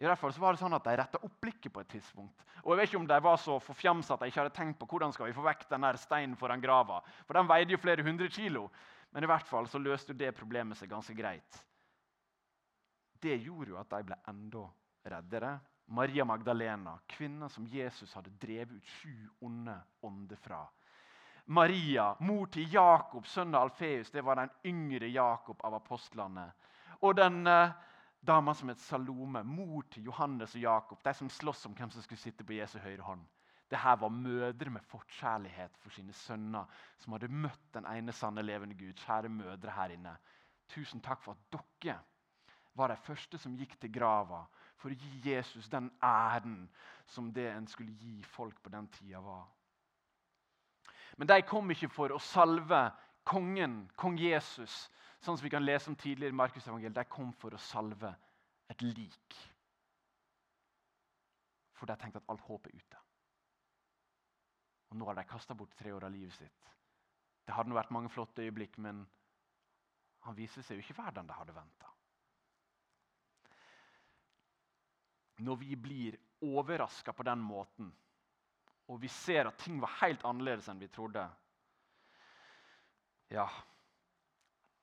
I 0.00 0.06
hvert 0.08 0.18
fall 0.18 0.32
så 0.32 0.40
var 0.40 0.56
det 0.56 0.62
sånn 0.62 0.72
at 0.72 0.86
De 0.86 0.94
retta 0.96 1.18
opp 1.20 1.34
blikket 1.44 1.72
på 1.74 1.82
et 1.82 1.90
tidspunkt. 1.92 2.44
Og 2.64 2.72
jeg 2.72 2.78
vet 2.78 2.88
ikke 2.88 3.00
om 3.02 3.08
de 3.08 3.18
var 3.24 3.40
så 3.40 3.58
forfjamsa 3.60 4.14
at 4.14 4.22
de 4.22 4.30
ikke 4.30 4.40
hadde 4.40 4.56
tenkt 4.56 4.78
på 4.80 4.88
hvordan 4.88 5.12
skal 5.12 5.28
vi 5.28 5.36
få 5.36 5.44
vekk 5.44 5.66
den 5.68 5.84
steinen 6.00 6.36
foran 6.40 6.62
grava. 6.62 7.02
For 7.28 7.36
den 7.36 7.48
veide 7.50 7.76
jo 7.76 7.80
flere 7.82 8.04
hundre 8.06 8.30
kilo. 8.32 8.70
Men 9.12 9.26
i 9.26 9.28
hvert 9.28 9.48
fall 9.48 9.68
så 9.68 9.80
løste 9.82 10.14
jo 10.14 10.20
det 10.20 10.32
problemet 10.38 10.78
seg 10.78 10.88
ganske 10.88 11.14
greit. 11.18 11.58
Det 13.20 13.36
gjorde 13.42 13.74
jo 13.74 13.80
at 13.80 13.90
de 13.92 14.06
ble 14.08 14.16
enda 14.30 14.64
reddere. 15.12 15.58
Maria 15.90 16.24
Magdalena, 16.24 16.94
kvinna 17.10 17.48
som 17.50 17.66
Jesus 17.66 18.14
hadde 18.14 18.30
drevet 18.40 18.78
ut 18.78 18.92
sju 19.02 19.28
onde 19.44 19.74
ånder 20.06 20.38
fra. 20.38 20.62
Maria, 21.50 22.14
mor 22.20 22.46
til 22.46 22.72
Jakob, 22.72 23.26
sønnen 23.26 23.56
av 23.58 23.66
Alfeus, 23.66 24.12
det 24.14 24.22
var 24.22 24.38
den 24.38 24.52
yngre 24.70 25.08
Jakob 25.10 25.60
av 25.66 25.74
apostlene. 25.80 26.46
Og 27.02 27.16
den 27.18 27.42
eh, 27.50 27.72
dama 28.20 28.54
som 28.54 28.68
het 28.68 28.80
Salome, 28.80 29.42
mor 29.44 29.84
til 29.90 30.04
Johannes 30.10 30.54
og 30.54 30.62
Jakob, 30.62 31.02
de 31.04 31.14
som 31.14 31.30
sloss 31.32 31.64
om 31.66 31.74
hvem 31.76 31.90
som 31.90 32.02
skulle 32.04 32.20
sitte 32.20 32.44
på 32.44 32.58
Jesu 32.58 32.78
høyre 32.78 33.04
hånd. 33.04 33.24
Dette 33.70 33.96
var 34.00 34.10
mødre 34.10 34.70
med 34.70 34.82
forkjærlighet 34.90 35.76
for 35.78 35.94
sine 35.94 36.12
sønner, 36.12 36.66
som 36.98 37.14
hadde 37.14 37.30
møtt 37.30 37.68
den 37.74 37.86
ene 37.86 38.12
sanne 38.12 38.42
levende 38.42 38.74
Gud. 38.74 38.98
Kjære 38.98 39.30
mødre 39.30 39.74
her 39.76 39.94
inne. 39.94 40.16
Tusen 40.70 41.00
takk 41.00 41.22
for 41.22 41.38
at 41.38 41.60
dere 41.82 42.00
var 42.74 42.90
de 42.90 42.96
første 42.96 43.38
som 43.38 43.56
gikk 43.58 43.76
til 43.80 43.92
grava 43.94 44.44
for 44.80 44.90
å 44.90 44.98
gi 44.98 45.30
Jesus 45.30 45.68
den 45.70 45.90
æren 46.02 46.64
som 47.10 47.30
det 47.34 47.48
en 47.52 47.66
skulle 47.68 47.94
gi 48.00 48.22
folk 48.26 48.60
på 48.62 48.72
den 48.72 48.88
tida 48.94 49.20
var. 49.22 49.46
Men 51.18 51.28
de 51.28 51.40
kom 51.46 51.70
ikke 51.70 51.90
for 51.92 52.14
å 52.14 52.22
salve 52.22 52.88
kongen, 53.28 53.84
kong 53.96 54.18
Jesus, 54.18 54.88
sånn 55.20 55.36
som 55.36 55.44
vi 55.44 55.52
kan 55.52 55.64
lese 55.64 55.90
om 55.90 55.96
tidligere 55.98 56.32
i 56.32 56.40
Markus 56.40 56.66
evangeliet. 56.66 56.96
De 56.96 57.04
kom 57.12 57.32
for 57.36 57.54
å 57.54 57.62
salve 57.62 58.10
et 58.72 58.82
lik. 58.84 59.36
For 61.76 61.88
de 61.88 61.96
tenkte 62.00 62.22
at 62.22 62.32
alt 62.32 62.44
håp 62.48 62.68
er 62.68 62.76
ute. 62.76 63.04
Og 64.90 64.98
nå 64.98 65.06
har 65.06 65.20
de 65.20 65.28
kasta 65.28 65.54
bort 65.54 65.76
tre 65.78 65.92
år 65.94 66.08
av 66.08 66.12
livet 66.14 66.34
sitt. 66.34 66.68
Det 67.46 67.54
hadde 67.54 67.74
vært 67.74 67.92
mange 67.94 68.10
flotte 68.12 68.44
øyeblikk, 68.44 68.76
men 68.82 69.04
han 70.26 70.36
viser 70.36 70.64
seg 70.66 70.78
jo 70.78 70.84
ikke 70.84 70.98
verden 71.00 71.28
de 71.28 71.36
hadde 71.36 71.56
venta. 71.56 71.88
Når 75.40 75.56
vi 75.62 75.76
blir 75.76 76.18
overraska 76.44 77.14
på 77.16 77.24
den 77.24 77.40
måten, 77.40 77.88
og 78.90 78.98
vi 79.00 79.08
ser 79.08 79.48
at 79.48 79.60
ting 79.62 79.78
var 79.80 79.94
helt 80.02 80.24
annerledes 80.26 80.68
enn 80.68 80.82
vi 80.82 80.90
trodde, 80.92 81.22
ja, 83.30 83.46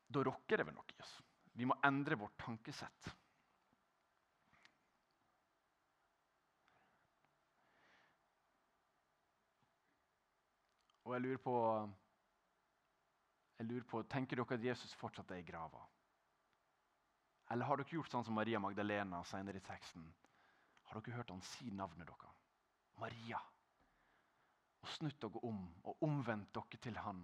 da 0.08 0.24
rokker 0.24 0.62
det 0.62 0.68
ved 0.68 0.76
noe 0.78 0.96
i 0.96 1.02
oss. 1.04 1.16
Vi 1.58 1.66
må 1.68 1.76
endre 1.88 2.18
vårt 2.20 2.38
tankesett. 2.40 3.10
Og 11.08 11.14
jeg 11.16 11.24
lurer 11.24 11.40
på, 11.40 11.56
jeg 13.58 13.68
lurer 13.70 13.86
på 13.88 14.02
Tenker 14.12 14.40
dere 14.40 14.58
at 14.60 14.66
Jesus 14.66 14.96
fortsatt 15.00 15.32
er 15.32 15.40
i 15.40 15.48
grava? 15.48 15.86
Eller 17.52 17.66
har 17.66 17.80
dere 17.80 17.96
gjort 17.96 18.12
sånn 18.12 18.26
som 18.28 18.36
Maria 18.36 18.60
Magdalena 18.60 19.22
senere 19.28 19.62
i 19.62 19.64
teksten? 19.64 20.04
Har 20.90 21.00
dere 21.00 21.16
hørt 21.16 21.32
han 21.32 21.44
si 21.56 21.72
navnet 21.72 22.10
deres? 22.12 22.44
Maria. 23.00 23.40
Og 24.84 24.92
snudd 24.98 25.16
dere 25.24 25.44
om 25.48 25.64
og 25.88 26.04
omvendt 26.04 26.52
dere 26.56 26.84
til 26.84 27.00
han 27.00 27.24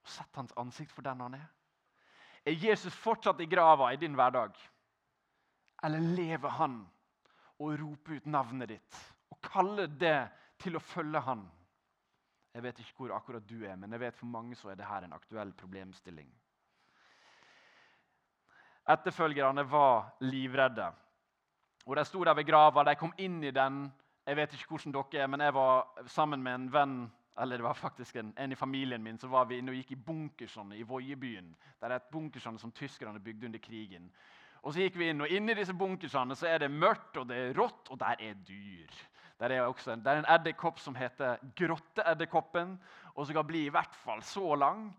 og 0.00 0.08
sett 0.08 0.40
hans 0.40 0.56
ansikt 0.56 0.96
for 0.96 1.04
den 1.04 1.20
han 1.20 1.36
er? 1.36 1.48
Er 2.44 2.56
Jesus 2.56 2.94
fortsatt 2.94 3.40
i 3.40 3.48
grava 3.50 3.92
i 3.92 3.98
din 4.00 4.16
hverdag? 4.16 4.56
Eller 5.84 6.00
lever 6.16 6.56
han 6.56 6.82
og 7.60 7.74
roper 7.80 8.20
ut 8.20 8.28
navnet 8.28 8.74
ditt 8.74 9.00
og 9.30 9.38
kaller 9.44 9.88
det 10.00 10.18
til 10.60 10.76
å 10.76 10.84
følge 10.84 11.20
han? 11.24 11.44
Jeg 12.54 12.64
vet 12.64 12.80
ikke 12.82 12.96
hvor 13.04 13.12
akkurat 13.14 13.46
du 13.46 13.60
er, 13.62 13.76
men 13.78 13.92
jeg 13.94 14.02
vet 14.02 14.16
for 14.18 14.26
mange 14.26 14.56
så 14.58 14.72
er 14.72 14.80
dette 14.80 15.04
en 15.06 15.14
aktuell 15.14 15.52
problemstilling. 15.54 16.28
Etterfølgerne 18.90 19.62
var 19.70 20.10
livredde. 20.24 20.88
Og 21.86 21.96
De 21.96 22.04
sto 22.04 22.24
der 22.24 22.34
ved 22.34 22.48
grava, 22.48 22.84
de 22.84 22.96
kom 22.98 23.12
inn 23.18 23.38
i 23.44 23.54
den. 23.54 23.84
Jeg 24.26 24.36
vet 24.36 24.52
ikke 24.54 24.74
hvordan 24.74 24.96
dere 24.96 25.22
er, 25.22 25.30
men 25.30 25.40
jeg 25.40 25.54
var 25.54 26.06
sammen 26.06 26.42
med 26.42 26.54
en 26.54 26.72
venn 26.72 26.96
eller 27.38 27.56
det 27.56 27.64
var 27.64 27.74
faktisk 27.74 28.16
en, 28.16 28.32
en 28.36 28.52
i 28.52 28.56
familien 28.58 29.02
min, 29.02 29.18
så 29.18 29.28
var 29.28 29.44
vi 29.48 29.58
inne 29.58 29.72
og 29.72 29.78
gikk 29.78 29.92
i 29.94 30.02
bunkersene 30.06 30.76
i 30.76 30.82
Voiebyen. 30.82 31.54
Det 31.78 31.88
er 31.88 31.96
et 31.96 32.10
bunkersene 32.12 32.58
som 32.58 32.72
tyskerne 32.72 33.20
bygde 33.20 33.46
under 33.46 33.62
krigen. 33.62 34.10
Og 34.60 34.74
så 34.74 34.82
gikk 34.82 34.98
vi 35.00 35.08
inn, 35.08 35.22
og 35.24 35.32
Inni 35.32 35.54
disse 35.56 35.74
bunkersene 35.76 36.36
så 36.36 36.50
er 36.50 36.60
det 36.64 36.72
mørkt 36.72 37.16
og 37.16 37.30
det 37.30 37.38
er 37.38 37.54
rått, 37.56 37.88
og 37.88 38.00
der 38.02 38.20
er 38.20 38.34
dyr. 38.48 38.98
Der 39.40 39.54
er 39.54 39.64
også 39.64 39.94
en, 39.94 40.02
en 40.04 40.28
edderkopp 40.28 40.82
som 40.82 40.98
heter 40.98 41.40
grotteedderkoppen, 41.56 42.74
og 43.14 43.26
som 43.26 43.38
kan 43.38 43.48
bli 43.48 43.64
i 43.66 43.72
hvert 43.72 43.94
fall 44.02 44.20
så 44.26 44.54
lang. 44.54 44.90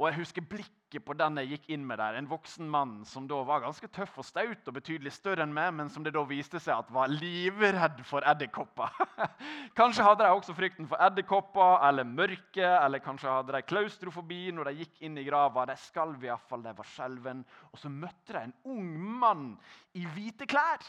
Og 0.00 0.06
jeg 0.08 0.22
husker 0.22 0.44
blikket 0.48 1.04
på 1.04 1.14
den 1.16 1.36
jeg 1.40 1.50
gikk 1.50 1.66
inn 1.74 1.82
med 1.88 2.00
der. 2.00 2.16
En 2.16 2.28
voksen 2.28 2.68
mann 2.68 2.94
som 3.08 3.26
da 3.28 3.38
var 3.48 3.62
ganske 3.64 3.88
tøff 3.92 4.14
og 4.20 4.26
staut 4.26 4.68
og 4.68 4.76
betydelig 4.76 5.12
større 5.12 5.44
enn 5.44 5.52
meg, 5.52 5.68
men 5.76 5.90
som 5.92 6.04
det 6.04 6.14
da 6.16 6.22
viste 6.28 6.60
seg 6.60 6.74
at 6.78 6.92
var 6.92 7.12
livredd 7.12 8.00
for 8.08 8.24
edderkopper. 8.28 8.92
kanskje 9.78 10.06
hadde 10.06 10.24
de 10.24 10.38
også 10.38 10.56
frykten 10.56 10.88
for 10.88 11.00
edderkopper 11.04 11.84
eller 11.88 12.08
mørke, 12.08 12.64
eller 12.64 13.04
kanskje 13.04 13.32
hadde 13.32 13.56
de 13.56 13.64
klaustrofobi 13.68 14.46
når 14.56 14.70
de 14.70 14.78
gikk 14.80 15.04
inn 15.08 15.20
i 15.20 15.26
grava. 15.28 15.66
De 15.68 15.76
skalv 15.80 16.24
iallfall, 16.24 16.64
de 16.64 16.76
var 16.80 16.88
skjelven. 16.94 17.44
Og 17.72 17.82
så 17.84 17.92
møtte 17.92 18.32
de 18.32 18.46
en 18.46 18.56
ung 18.72 18.88
mann 19.20 19.50
i 19.96 20.06
hvite 20.16 20.48
klær. 20.48 20.80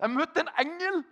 De 0.00 0.08
møtte 0.12 0.44
en 0.44 0.52
engel 0.60 1.02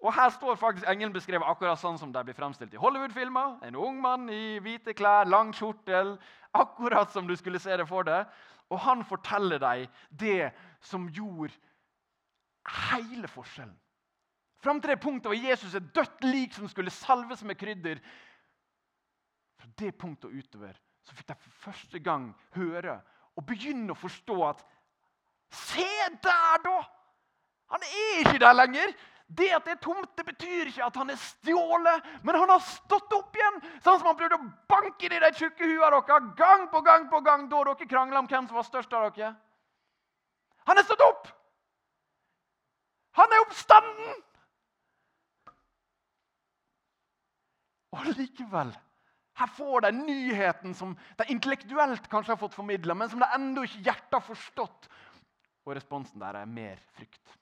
og 0.00 0.14
Her 0.16 0.30
står 0.32 0.56
faktisk 0.56 0.86
engelen 0.88 1.12
beskrevet 1.12 1.48
akkurat 1.48 1.78
sånn 1.80 1.98
som 2.00 2.12
de 2.12 2.22
blir 2.24 2.36
fremstilt 2.36 2.72
i 2.72 2.80
Hollywood-filmer. 2.80 3.58
En 3.68 3.76
ung 3.76 3.98
mann 4.00 4.30
i 4.32 4.56
hvite 4.64 4.94
klær, 4.96 5.28
lang 5.28 5.52
kjortel, 5.52 6.14
akkurat 6.56 7.12
som 7.12 7.28
du 7.28 7.34
skulle 7.36 7.60
se 7.60 7.76
det 7.76 7.84
for 7.88 8.08
deg. 8.08 8.24
Og 8.72 8.80
han 8.80 9.04
forteller 9.04 9.60
deg 9.60 9.90
det 10.08 10.52
som 10.80 11.04
gjorde 11.12 11.52
hele 12.88 13.28
forskjellen. 13.28 13.76
Fram 14.60 14.80
til 14.80 14.92
det 14.92 15.00
punktet 15.00 15.30
var 15.32 15.40
Jesus 15.40 15.74
et 15.76 15.92
dødt 15.94 16.24
lik 16.24 16.56
som 16.56 16.68
skulle 16.68 16.92
salves 16.92 17.44
med 17.44 17.58
krydder. 17.60 18.00
Fra 19.60 19.68
det 19.80 19.94
punktet 20.00 20.30
og 20.30 20.36
utover 20.36 20.80
så 21.04 21.16
fikk 21.16 21.28
de 21.28 21.36
for 21.40 21.62
første 21.68 22.00
gang 22.04 22.30
høre 22.56 23.00
og 23.36 23.46
begynne 23.48 23.92
å 23.92 24.00
forstå 24.00 24.36
at 24.48 24.64
Se 25.50 25.82
der, 26.22 26.60
da! 26.62 26.76
Han 27.74 27.82
er 27.82 28.20
ikke 28.20 28.38
der 28.38 28.54
lenger. 28.54 28.92
Det 29.30 29.50
at 29.54 29.66
det 29.66 29.76
er 29.76 29.82
tomt, 29.84 30.10
det 30.18 30.24
betyr 30.26 30.70
ikke 30.72 30.86
at 30.88 30.96
han 30.98 31.12
er 31.12 31.18
stjålet, 31.22 32.06
men 32.26 32.34
han 32.34 32.50
har 32.50 32.62
stått 32.66 33.12
opp 33.14 33.36
igjen. 33.38 33.60
Sånn 33.84 34.00
som 34.00 34.08
han 34.10 34.18
prøvde 34.18 34.40
å 34.40 34.48
banke 34.70 35.06
inn 35.06 35.14
i 35.14 35.20
de 35.22 35.30
tjukke 35.38 35.68
huene 35.68 36.00
deres 36.08 36.32
gang 36.40 36.66
på 36.72 36.80
gang 36.86 37.06
på 37.12 37.20
gang 37.26 37.46
da 37.52 37.60
dere 37.68 37.90
krangla 37.92 38.24
om 38.24 38.30
hvem 38.30 38.48
som 38.50 38.58
var 38.58 38.66
størst 38.66 38.96
av 38.96 39.06
dere. 39.14 39.30
Han 40.66 40.82
er 40.82 40.88
stått 40.88 41.06
opp! 41.06 41.30
Han 43.20 43.36
er 43.36 43.46
oppstanden! 43.46 44.20
Og 47.90 48.06
likevel 48.18 48.70
her 49.40 49.50
får 49.56 49.86
de 49.86 49.90
nyheten 49.96 50.74
som 50.76 50.92
de 51.16 51.26
intellektuelt 51.32 52.08
kanskje 52.12 52.34
har 52.34 52.40
fått 52.40 52.54
formidla, 52.58 52.94
men 52.94 53.08
som 53.08 53.22
de 53.22 53.28
ennå 53.34 53.64
ikke 53.64 53.86
hjertet 53.86 54.18
har 54.18 54.24
forstått. 54.26 54.90
Og 55.64 55.76
responsen 55.78 56.20
der 56.20 56.42
er 56.42 56.50
mer 56.50 56.82
frykt. 56.96 57.39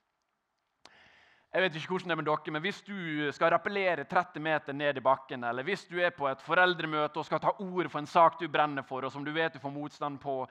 Jeg 1.49 1.65
vet 1.65 1.77
ikke 1.81 1.95
hvordan 1.95 2.11
det 2.11 2.13
er 2.13 2.19
med 2.21 2.27
dere, 2.29 2.53
men 2.53 2.63
Hvis 2.63 2.81
du 2.85 3.33
skal 3.33 3.55
rappellere 3.55 4.05
30 4.05 4.43
meter 4.45 4.73
ned 4.73 4.97
i 4.97 5.01
bakken, 5.01 5.45
eller 5.45 5.65
hvis 5.65 5.87
du 5.89 5.97
er 5.99 6.11
på 6.11 6.29
et 6.29 6.43
foreldremøte 6.45 7.17
og 7.17 7.25
skal 7.25 7.41
ta 7.41 7.55
ord 7.59 7.89
for 7.89 7.99
en 7.99 8.07
sak 8.07 8.37
du 8.41 8.49
brenner 8.49 8.83
for, 8.83 9.01
og 9.01 9.13
som 9.13 9.25
du 9.25 9.33
vet 9.33 9.55
du 9.55 9.59
får 9.59 9.73
motstand 9.73 10.19
på, 10.21 10.47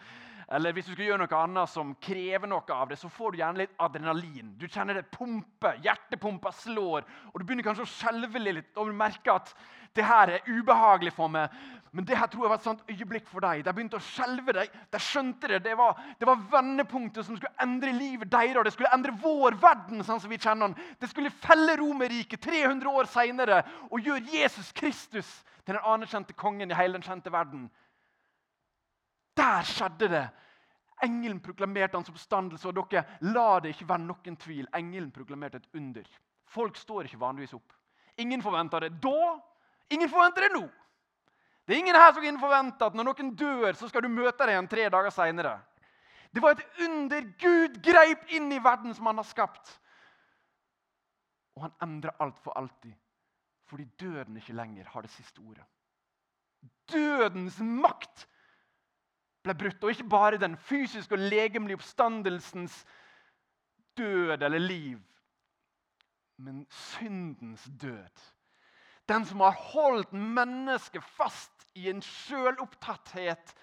eller 0.50 0.74
hvis 0.74 0.86
du 0.88 0.96
skal 0.96 1.06
gjøre 1.06 1.22
noe 1.22 1.38
annet 1.44 1.70
som 1.70 1.94
krever 2.02 2.50
noe 2.50 2.74
av 2.74 2.90
det, 2.90 2.98
så 2.98 3.12
får 3.14 3.32
du 3.32 3.38
gjerne 3.38 3.62
litt 3.62 3.78
adrenalin. 3.78 4.56
Du 4.58 4.66
kjenner 4.66 4.98
det 4.98 5.12
pumpe, 5.14 5.76
hjertepumpa 5.86 6.52
slår, 6.64 7.06
og 7.30 7.40
du 7.40 7.46
begynner 7.46 7.68
kanskje 7.68 7.86
å 7.86 7.94
skjelve 7.94 8.42
litt 8.42 8.74
og 8.74 8.90
du 8.90 8.98
merker 8.98 9.36
at 9.36 9.54
det 9.96 10.06
her 10.06 10.34
er 10.36 10.48
ubehagelig 10.50 11.14
for 11.16 11.32
meg. 11.32 11.54
Men 11.98 12.06
det 12.06 12.18
her 12.20 12.28
tror 12.30 12.44
jeg 12.46 12.52
var 12.52 12.60
et 12.60 12.68
sånt 12.68 12.90
øyeblikk 12.92 13.30
for 13.32 13.42
deg. 13.42 13.64
De 13.66 13.74
begynte 13.74 13.98
å 13.98 14.04
skjelve. 14.04 14.54
deg. 14.54 14.74
De 14.94 15.00
skjønte 15.02 15.50
det. 15.50 15.64
Det 15.66 15.74
var, 15.80 15.98
det 16.20 16.28
var 16.28 16.44
vendepunktet 16.52 17.26
som 17.26 17.38
skulle 17.40 17.64
endre 17.64 17.94
livet 17.96 18.30
deres. 18.32 18.68
Det 18.68 18.74
skulle 18.76 18.92
endre 18.94 19.16
vår 19.22 19.58
verden. 19.62 20.04
sånn 20.04 20.22
som 20.22 20.30
vi 20.30 20.38
kjenner 20.38 20.70
den. 20.70 20.96
Det 21.00 21.10
skulle 21.10 21.34
felle 21.34 21.78
Romerriket 21.80 22.44
300 22.44 22.92
år 22.92 23.10
seinere 23.10 23.64
og 23.90 24.04
gjøre 24.04 24.30
Jesus 24.30 24.72
Kristus 24.76 25.32
til 25.64 25.74
den 25.74 25.84
anerkjente 25.84 26.36
kongen 26.38 26.72
i 26.72 26.78
hele 26.78 27.00
den 27.00 27.08
kjente 27.08 27.34
verden. 27.34 27.66
Der 29.38 29.66
skjedde 29.66 30.12
det. 30.12 30.28
Engelen 31.04 31.40
proklamerte 31.40 31.98
hans 31.98 32.10
oppstandelse. 32.10 32.68
Og 32.70 32.78
dere, 32.78 33.06
la 33.34 33.60
det 33.64 33.74
ikke 33.74 33.90
være 33.90 34.06
noen 34.06 34.38
tvil. 34.38 34.70
Engelen 34.76 35.12
proklamerte 35.12 35.62
et 35.62 35.70
under. 35.78 36.06
Folk 36.46 36.78
står 36.78 37.08
ikke 37.08 37.22
vanligvis 37.22 37.58
opp. 37.58 37.74
Ingen 38.18 38.42
forventa 38.42 38.80
det 38.82 38.96
da. 39.02 39.38
Ingen 39.90 40.10
forventer 40.12 40.48
det 40.48 40.54
nå. 40.56 40.66
Det 41.68 41.76
er 41.76 41.82
ingen 41.82 41.96
her 41.96 42.14
som 42.14 42.24
kan 42.24 42.40
forvente 42.40 42.86
at 42.88 42.96
når 42.96 43.10
noen 43.10 43.34
dør, 43.36 43.74
så 43.76 43.90
skal 43.90 44.06
du 44.06 44.12
møte 44.12 44.46
dem 44.46 44.54
igjen 44.54 44.70
tre 44.72 44.86
dager 44.92 45.12
seinere. 45.12 45.58
Det 46.32 46.44
var 46.44 46.56
et 46.56 46.84
under. 46.86 47.28
Gud 47.40 47.82
greip 47.84 48.24
inn 48.36 48.52
i 48.52 48.62
verden 48.64 48.96
som 48.96 49.10
han 49.10 49.20
har 49.20 49.28
skapt. 49.28 49.74
Og 51.58 51.66
han 51.66 51.76
endrer 51.84 52.16
alt 52.24 52.40
for 52.44 52.56
alltid. 52.60 52.94
Fordi 53.68 53.84
døden 54.00 54.38
ikke 54.40 54.56
lenger 54.56 54.88
har 54.94 55.04
det 55.04 55.12
siste 55.12 55.44
ordet. 55.44 55.66
Dødens 56.92 57.60
makt 57.60 58.28
ble 59.44 59.56
brutt. 59.60 59.84
Og 59.84 59.92
ikke 59.92 60.08
bare 60.12 60.40
den 60.40 60.56
fysiske 60.70 61.16
og 61.16 61.28
legemlige 61.32 61.80
oppstandelsens 61.80 62.86
død 63.98 64.42
eller 64.42 64.60
liv, 64.60 65.00
men 66.38 66.66
syndens 66.70 67.64
død 67.82 68.24
den 69.08 69.26
som 69.26 69.42
har 69.46 69.56
holdt 69.72 70.12
mennesket 70.12 71.04
fast 71.16 71.68
i 71.78 71.88
en 71.92 72.02
sjølopptatthet 72.04 73.54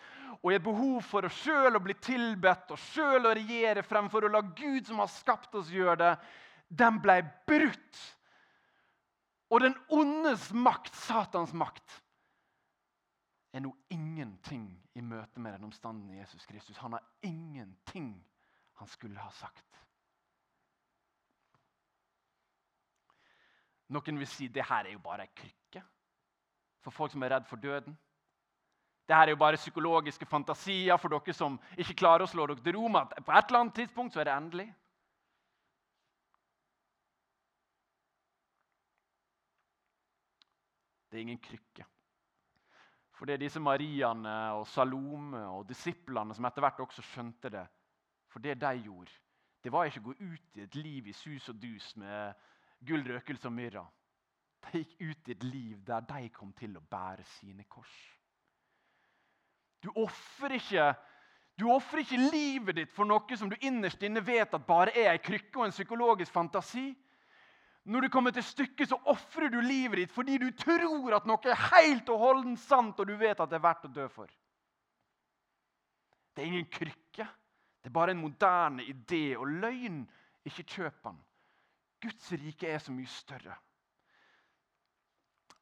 og 0.41 0.51
i 0.53 0.57
et 0.57 0.65
behov 0.65 1.03
for 1.07 1.27
å 1.27 1.33
sjøl 1.33 1.79
bli 1.83 1.97
tilbedt 2.03 2.73
og 2.75 2.81
sjøl 2.81 3.29
å 3.29 3.35
regjere 3.37 3.85
fremfor 3.87 4.27
å 4.27 4.33
la 4.33 4.43
Gud, 4.57 4.87
som 4.87 5.03
har 5.03 5.11
skapt 5.13 5.55
oss, 5.59 5.73
gjøre 5.73 5.97
det, 6.01 6.13
den 6.69 7.01
ble 7.03 7.21
brutt. 7.49 8.01
Og 9.53 9.63
den 9.63 9.77
ondes 9.93 10.49
makt, 10.57 10.95
Satans 10.97 11.53
makt, 11.55 12.01
er 13.55 13.63
nå 13.63 13.71
ingenting 13.95 14.67
i 14.99 15.03
møte 15.05 15.41
med 15.41 15.55
den 15.55 15.69
omstandende 15.69 16.19
Jesus 16.19 16.47
Kristus. 16.49 16.81
Han 16.83 16.97
har 16.97 17.05
ingenting 17.23 18.17
han 18.81 18.89
skulle 18.91 19.21
ha 19.21 19.31
sagt. 19.31 19.65
Noen 23.93 24.19
vil 24.19 24.29
si 24.29 24.49
det 24.49 24.65
her 24.65 24.87
er 24.87 24.95
jo 24.95 25.03
bare 25.05 25.27
ei 25.27 25.35
krykke 25.37 25.83
for 26.85 26.93
folk 26.93 27.13
som 27.13 27.23
er 27.25 27.35
redd 27.35 27.47
for 27.49 27.61
døden. 27.61 27.97
Dette 29.05 29.21
er 29.21 29.33
jo 29.35 29.41
bare 29.41 29.61
psykologiske 29.61 30.27
fantasier 30.27 30.97
for 30.97 31.13
dere 31.13 31.35
som 31.37 31.59
ikke 31.77 31.97
klarer 32.01 32.25
å 32.25 32.31
slå 32.31 32.47
dere 32.49 32.65
til 32.65 32.77
ro 32.77 32.89
med 32.89 33.03
at 33.03 33.25
på 33.25 33.33
et 33.33 33.51
eller 33.51 33.61
annet 33.61 33.77
tidspunkt 33.77 34.15
så 34.15 34.23
er 34.23 34.31
det 34.31 34.37
endelig. 34.37 34.69
Det 41.11 41.19
er 41.21 41.27
ingen 41.27 41.39
krykke. 41.39 41.85
For 43.15 43.29
det 43.29 43.37
er 43.37 43.45
disse 43.45 43.61
Mariaene 43.63 44.33
og 44.59 44.65
Salome 44.67 45.45
og 45.53 45.69
disiplene 45.69 46.35
som 46.35 46.49
etter 46.49 46.65
hvert 46.65 46.81
også 46.83 47.05
skjønte 47.07 47.53
det. 47.53 47.67
For 48.33 48.43
det 48.43 48.57
de 48.61 48.73
gjorde, 48.89 49.13
det 49.63 49.73
var 49.73 49.87
ikke 49.87 50.01
å 50.01 50.09
gå 50.09 50.17
ut 50.19 50.59
i 50.59 50.65
et 50.65 50.75
liv 50.75 51.07
i 51.07 51.15
sus 51.15 51.47
og 51.53 51.61
dus 51.63 51.93
med 52.01 52.35
gull, 52.87 53.05
røkelse 53.09 53.49
og 53.49 53.55
myrra. 53.57 53.85
De 54.65 54.81
gikk 54.81 55.01
ut 55.01 55.29
i 55.29 55.35
et 55.35 55.47
liv 55.47 55.81
der 55.87 56.05
de 56.09 56.29
kom 56.33 56.53
til 56.57 56.77
å 56.79 56.85
bære 56.91 57.25
sine 57.37 57.67
kors. 57.69 57.95
Du 59.85 59.91
ofrer 60.01 60.57
ikke, 60.57 60.87
ikke, 62.01 62.21
livet 62.33 62.79
ditt 62.79 62.93
for 62.93 63.05
noe 63.05 63.37
som 63.37 63.51
du 63.53 63.57
innerst 63.61 64.03
inne 64.03 64.23
vet 64.25 64.55
at 64.57 64.67
bare 64.67 64.95
er 64.97 65.11
ei 65.13 65.21
krykke 65.21 65.61
og 65.61 65.67
en 65.67 65.77
psykologisk 65.77 66.33
fantasi. 66.33 66.95
Når 67.85 68.07
du 68.07 68.09
kommer 68.09 68.33
til 68.33 68.47
stykket, 68.47 68.89
så 68.89 68.97
ofrer 69.13 69.51
du 69.53 69.59
livet 69.61 70.01
ditt 70.01 70.15
fordi 70.15 70.39
du 70.41 70.49
tror 70.57 71.19
at 71.19 71.29
noe 71.29 71.53
er 71.53 71.67
helt 71.69 72.09
og 72.09 72.23
holdent 72.23 72.61
sant, 72.63 73.01
og 73.01 73.07
du 73.07 73.13
vet 73.21 73.37
at 73.37 73.51
det 73.51 73.61
er 73.61 73.67
verdt 73.67 73.85
å 73.91 73.93
dø 73.93 74.09
for. 74.09 74.33
Det 76.35 76.43
er 76.43 76.49
ingen 76.49 76.71
krykke. 76.73 77.29
Det 77.85 77.91
er 77.91 77.95
bare 77.95 78.15
en 78.17 78.23
moderne 78.25 78.83
idé 78.89 79.37
og 79.37 79.47
løgn. 79.61 80.01
Ikke 80.49 80.65
kjøp 80.65 80.97
den. 81.05 81.21
Guds 82.05 82.33
rike 82.33 82.69
er 82.69 82.83
så 82.83 82.93
mye 82.93 83.11
større. 83.11 83.57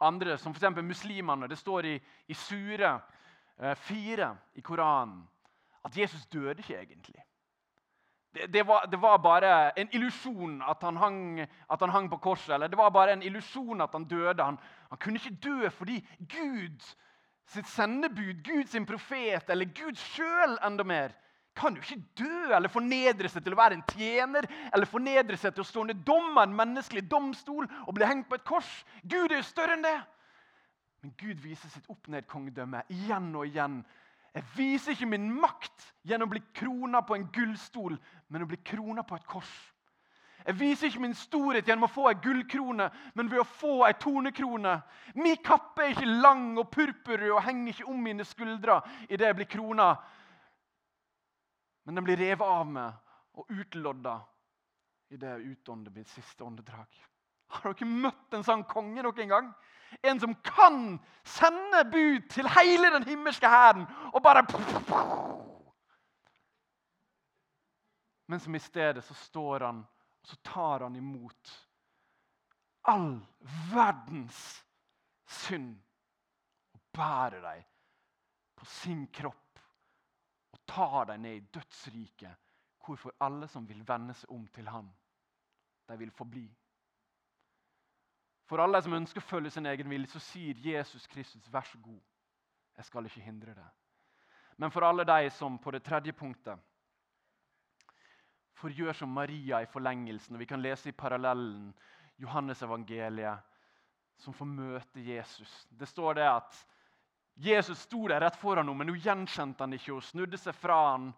Andre, 0.03 0.37
som 0.39 0.55
f.eks. 0.55 0.83
muslimene. 0.83 1.49
Det 1.49 1.59
står 1.59 1.93
i, 1.93 1.99
i 2.29 2.35
Sure 2.35 2.97
4 3.77 4.25
eh, 4.25 4.59
i 4.59 4.65
Koranen 4.65 5.23
at 5.85 5.97
Jesus 5.97 6.27
døde 6.27 6.59
ikke 6.59 6.81
egentlig. 6.81 7.23
Det, 8.35 8.47
det, 8.53 8.67
var, 8.67 8.87
det, 8.87 8.99
var, 9.03 9.19
bare 9.19 9.79
en 9.79 9.89
illusjon 9.93 10.63
at 10.63 10.83
at 10.83 11.81
han 11.81 11.91
hang 11.91 12.11
på 12.11 12.17
korset. 12.17 12.55
Eller 12.55 12.67
det 12.67 12.79
var 12.79 12.91
bare 12.91 13.13
en 13.13 13.23
illusjon 13.23 13.81
at 13.81 13.91
han 13.93 14.05
døde. 14.05 14.45
Han, 14.45 14.59
han 14.89 14.99
kunne 14.99 15.21
ikke 15.21 15.39
dø 15.43 15.69
fordi 15.69 16.09
Gud 16.19 16.81
sitt 17.47 17.69
sendebud, 17.69 18.43
Gud 18.45 18.67
sin 18.67 18.87
profet 18.87 19.51
eller 19.51 19.65
Gud 19.65 19.99
sjøl 19.99 20.57
enda 20.65 20.85
mer, 20.85 21.13
kan 21.55 21.77
jo 21.77 21.83
ikke 21.83 22.23
dø 22.23 22.55
eller 22.57 22.73
fornedre 22.73 23.29
seg 23.29 23.45
til 23.45 23.55
å 23.55 23.61
være 23.61 23.77
en 23.79 23.85
tjener 23.93 24.49
eller 24.73 24.89
fornedre 24.89 25.37
seg 25.41 25.55
til 25.55 25.65
å 25.65 25.69
stå 25.69 25.85
under 25.85 25.99
dom 26.07 26.39
en 26.41 26.55
menneskelig 26.57 27.05
domstol 27.11 27.69
og 27.87 27.95
bli 27.97 28.09
hengt 28.09 28.29
på 28.31 28.39
et 28.39 28.47
kors. 28.49 28.71
Gud 29.03 29.31
er 29.31 29.43
jo 29.43 29.49
større 29.51 29.77
enn 29.77 29.85
det. 29.85 29.99
Men 31.03 31.13
Gud 31.19 31.43
viser 31.43 31.73
sitt 31.73 31.91
opp-ned-kongedømme 31.91 32.87
igjen 32.95 33.33
og 33.35 33.49
igjen 33.49 33.83
jeg 34.33 34.45
viser 34.57 34.95
ikke 34.95 35.11
min 35.13 35.29
makt 35.43 35.91
gjennom 36.09 36.31
å 36.31 36.33
bli 36.33 36.41
krona 36.57 37.03
på 37.05 37.19
en 37.19 37.29
gullstol, 37.35 37.99
men 38.33 38.45
å 38.45 38.49
bli 38.49 38.57
krona 38.65 39.05
på 39.05 39.19
et 39.19 39.27
kors. 39.29 39.51
Jeg 40.43 40.57
viser 40.59 40.89
ikke 40.89 41.03
min 41.05 41.15
storhet 41.15 41.69
gjennom 41.69 41.87
å 41.87 41.93
få 41.93 42.09
ei 42.11 42.17
gullkrone, 42.23 42.89
men 43.15 43.29
ved 43.31 43.43
å 43.43 43.47
få 43.47 43.85
ei 43.87 43.95
tornekrone. 44.01 44.73
Min 45.15 45.37
kappe 45.45 45.85
er 45.85 45.93
ikke 45.93 46.17
lang 46.25 46.57
og 46.59 46.71
purpurrød 46.73 47.37
og 47.37 47.45
henger 47.47 47.77
ikke 47.77 47.91
om 47.93 48.01
mine 48.03 48.27
skuldre 48.27 48.81
idet 49.09 49.29
jeg 49.29 49.39
blir 49.39 49.51
krona. 49.53 49.93
Men 51.83 51.95
den 51.95 52.05
blir 52.05 52.17
revet 52.17 52.47
av 52.47 52.67
med 52.67 52.93
og 53.33 53.51
utlodda 53.51 54.21
i 55.13 55.17
det 55.17 55.37
utåndet 55.37 55.95
mitt 55.95 56.09
siste 56.09 56.45
åndedrag. 56.45 56.89
Har 57.53 57.75
dere 57.75 57.89
møtt 57.89 58.37
en 58.37 58.45
sånn 58.47 58.65
konge 58.69 59.03
noen 59.05 59.29
gang? 59.29 59.49
En 60.01 60.21
som 60.21 60.35
kan 60.45 60.95
sende 61.25 61.83
bud 61.93 62.29
til 62.33 62.49
hele 62.49 62.93
den 62.95 63.05
himmelske 63.05 63.49
hæren 63.49 63.85
og 64.13 64.23
bare 64.25 64.45
Men 68.27 68.41
som 68.41 68.55
i 68.57 68.63
stedet 68.63 69.05
så 69.05 69.15
står 69.15 69.67
han 69.69 69.83
og 70.23 70.29
så 70.29 70.37
tar 70.47 70.87
han 70.87 70.97
imot 70.97 71.53
all 72.89 73.19
verdens 73.75 74.63
synd 75.27 75.75
og 76.73 76.81
bærer 76.95 77.43
dem 77.43 77.65
på 78.57 78.69
sin 78.71 79.07
kropp 79.13 79.42
tar 80.73 81.07
dem 81.11 81.23
ned 81.23 81.37
i 81.37 81.47
dødsriket, 81.55 82.35
hvorfor 82.85 83.15
alle 83.21 83.49
som 83.49 83.69
vil 83.69 83.85
vende 83.89 84.15
seg 84.19 84.33
om 84.33 84.47
til 84.55 84.69
han, 84.69 84.89
de 85.89 85.99
vil 85.99 86.11
forbli. 86.11 86.47
For 88.49 88.61
alle 88.61 88.81
som 88.83 88.97
ønsker 88.97 89.23
å 89.23 89.29
følge 89.29 89.53
sin 89.55 89.69
egen 89.71 89.89
vilje, 89.91 90.11
så 90.13 90.21
sier 90.21 90.59
Jesus 90.67 91.07
Kristus, 91.07 91.49
'Vær 91.49 91.65
så 91.65 91.79
god, 91.79 92.01
jeg 92.77 92.85
skal 92.85 93.07
ikke 93.07 93.21
hindre 93.21 93.55
det'. 93.55 93.71
Men 94.57 94.71
for 94.71 94.85
alle 94.85 95.05
de 95.05 95.31
som 95.31 95.59
på 95.59 95.71
det 95.71 95.83
tredje 95.83 96.13
punktet 96.13 96.59
får 98.55 98.71
gjøre 98.71 98.95
som 98.95 99.09
Maria 99.09 99.63
i 99.63 99.67
forlengelsen, 99.67 100.37
og 100.37 100.41
vi 100.41 100.47
kan 100.47 100.63
lese 100.63 100.89
i 100.89 100.93
parallellen 100.93 101.75
Johannes 102.19 102.63
evangeliet, 102.63 103.39
som 104.17 104.35
får 104.35 104.47
møte 104.47 105.01
Jesus. 105.01 105.67
Det 105.71 105.89
står 105.89 106.15
det 106.15 106.29
at 106.29 106.67
Jesus 107.35 107.87
sto 107.87 108.07
der 108.09 108.21
rett 108.21 108.37
foran 108.37 108.67
henne, 108.67 108.79
men 108.79 108.93
hun 108.93 109.01
gjenkjente 109.01 109.65
han 109.65 109.73
ikke. 109.77 109.95
Hun 109.97 110.05
snudde 110.05 110.41
seg 110.41 110.57
fra 110.59 110.79
han 110.93 111.13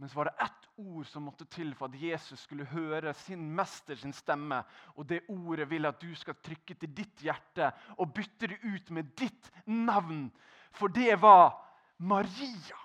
men 0.00 0.08
så 0.08 0.16
var 0.16 0.24
det 0.24 0.44
ett 0.44 0.68
ord 0.76 1.06
som 1.06 1.26
måtte 1.28 1.44
til 1.52 1.74
for 1.76 1.90
at 1.90 2.00
Jesus 2.00 2.40
skulle 2.46 2.64
høre 2.64 3.12
sin 3.20 3.42
mester 3.52 3.98
sin 4.00 4.14
stemme. 4.16 4.62
Og 4.96 5.04
det 5.10 5.26
ordet 5.28 5.66
vil 5.68 5.84
at 5.84 5.98
du 6.00 6.14
skal 6.16 6.38
trykke 6.40 6.72
til 6.80 6.94
ditt 6.96 7.20
hjerte 7.20 7.68
og 7.98 8.14
bytte 8.16 8.48
det 8.48 8.56
ut 8.64 8.88
med 8.96 9.10
ditt 9.20 9.50
navn. 9.66 10.30
For 10.72 10.88
det 10.88 11.18
var 11.20 11.52
Maria. 11.98 12.80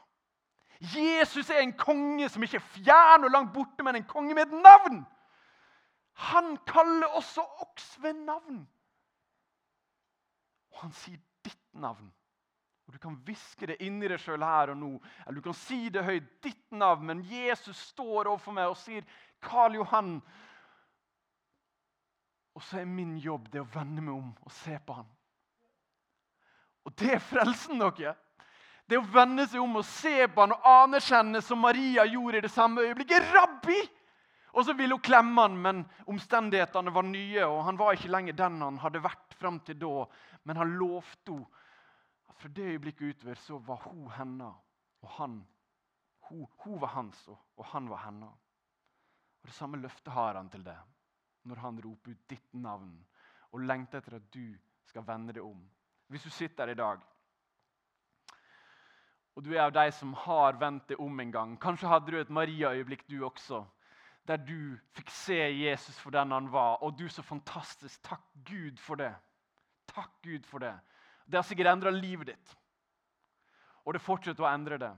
Jesus 0.91 1.49
er 1.49 1.61
en 1.63 1.71
konge 1.79 2.27
som 2.29 2.43
ikke 2.43 2.59
er 2.59 2.67
fjern 2.73 3.29
og 3.29 3.31
langt 3.31 3.55
borte, 3.55 3.87
men 3.87 3.95
en 3.95 4.09
konge 4.11 4.35
med 4.35 4.49
et 4.49 4.59
navn. 4.67 4.99
Han 6.27 6.57
kaller 6.67 7.15
også 7.15 7.47
oss 7.63 7.93
ved 8.03 8.19
navn. 8.27 8.59
Og 10.75 10.83
han 10.83 10.99
sier 10.99 11.23
ditt 11.47 11.63
navn. 11.79 12.11
Du 12.95 12.99
kan 12.99 13.15
hviske 13.27 13.67
det 13.67 13.75
inni 13.83 14.07
deg 14.07 14.21
sjøl 14.23 14.39
her 14.39 14.69
og 14.71 14.77
nå, 14.79 14.89
eller 15.25 15.35
du 15.35 15.43
kan 15.43 15.55
si 15.59 15.89
det 15.91 16.05
høyt, 16.07 16.27
ditt 16.45 16.69
navn. 16.71 17.09
Men 17.09 17.23
Jesus 17.27 17.75
står 17.89 18.29
overfor 18.29 18.55
meg 18.55 18.69
og 18.71 18.77
sier, 18.79 19.03
'Karl 19.43 19.75
Johan.' 19.75 20.21
Og 22.55 22.63
så 22.63 22.79
er 22.79 22.85
min 22.87 23.17
jobb 23.19 23.49
det 23.51 23.59
å 23.59 23.67
vende 23.73 23.99
meg 23.99 24.13
om 24.13 24.29
og 24.39 24.53
se 24.61 24.77
på 24.79 24.95
han. 24.95 25.09
Og 26.87 26.95
det 26.95 27.11
er 27.17 27.19
frelsen, 27.19 27.83
dere. 27.83 28.15
Det 28.87 29.01
å 29.01 29.09
vende 29.11 29.43
seg 29.43 29.59
om 29.59 29.75
og 29.81 29.85
se 29.89 30.15
på 30.31 30.45
han 30.45 30.55
og 30.55 30.71
anerkjenne, 30.71 31.43
som 31.43 31.59
Maria 31.59 32.07
gjorde 32.07 32.39
i 32.39 32.47
det 32.47 32.53
samme 32.55 32.87
øyeblikket. 32.87 33.27
'Rabbi!' 33.27 33.91
Og 34.55 34.63
så 34.63 34.71
ville 34.71 34.95
hun 34.95 35.03
klemme 35.03 35.41
han, 35.41 35.59
men 35.59 35.83
omstendighetene 36.07 36.95
var 36.95 37.03
nye, 37.03 37.43
og 37.43 37.65
han 37.67 37.75
var 37.75 37.99
ikke 37.99 38.15
lenger 38.15 38.39
den 38.39 38.61
han 38.63 38.79
hadde 38.79 39.03
vært 39.03 39.35
fram 39.35 39.59
til 39.59 39.81
da. 39.83 40.07
Men 40.47 40.63
han 40.63 40.77
lovte 40.79 41.35
henne 41.35 41.64
fra 42.35 42.49
det 42.49 42.65
øyeblikket 42.73 43.15
utover 43.15 43.39
så 43.39 43.57
var 43.57 43.81
hun 43.87 44.09
henne, 44.11 44.51
og 45.01 45.09
han 45.17 45.47
hun, 46.29 46.47
hun 46.63 46.81
var 46.81 46.87
hans, 46.87 47.27
og, 47.27 47.37
og, 47.57 47.65
han 47.65 47.89
var 47.89 47.97
henne. 48.05 48.27
Og 49.41 49.47
Det 49.47 49.53
samme 49.53 49.77
løftet 49.77 50.13
har 50.13 50.35
han 50.35 50.49
til 50.49 50.63
deg 50.65 50.77
når 51.45 51.59
han 51.61 51.81
roper 51.85 52.11
ut 52.11 52.29
ditt 52.29 52.53
navn 52.53 52.95
og 53.51 53.59
lengter 53.61 54.01
etter 54.01 54.15
at 54.17 54.31
du 54.33 54.55
skal 54.89 55.05
vende 55.05 55.33
deg 55.33 55.43
om. 55.45 55.59
Hvis 56.09 56.23
du 56.25 56.29
sitter 56.29 56.65
her 56.65 56.73
i 56.73 56.79
dag 56.79 57.03
og 59.35 59.43
du 59.43 59.51
er 59.53 59.65
av 59.65 59.73
de 59.75 59.91
som 59.91 60.13
har 60.25 60.55
vendt 60.59 60.87
deg 60.89 61.01
om 61.03 61.19
en 61.19 61.31
gang 61.31 61.55
Kanskje 61.59 61.89
hadde 61.91 62.11
du 62.11 62.19
et 62.19 62.31
Maria-øyeblikk, 62.31 63.03
du 63.09 63.25
også, 63.27 63.65
der 64.27 64.39
du 64.39 64.77
fikk 64.95 65.11
se 65.11 65.35
Jesus 65.35 65.97
for 65.99 66.15
den 66.15 66.31
han 66.31 66.47
var. 66.51 66.79
Og 66.83 66.95
du, 66.97 67.07
så 67.09 67.21
fantastisk. 67.21 68.01
Takk 68.03 68.23
Gud 68.47 68.79
for 68.79 68.95
det. 68.95 69.11
Takk 69.91 70.11
Gud 70.23 70.47
for 70.47 70.63
det. 70.63 70.73
Det 71.25 71.37
har 71.37 71.47
sikkert 71.47 71.71
endra 71.73 71.93
livet 71.93 72.33
ditt. 72.33 72.53
Og 73.85 73.95
det 73.95 74.03
fortsetter 74.03 74.45
å 74.45 74.49
endre 74.49 74.77
det. 74.81 74.91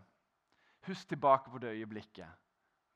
Husk 0.87 1.09
tilbake 1.11 1.51
på 1.51 1.61
det 1.63 1.73
øyeblikket. 1.75 2.43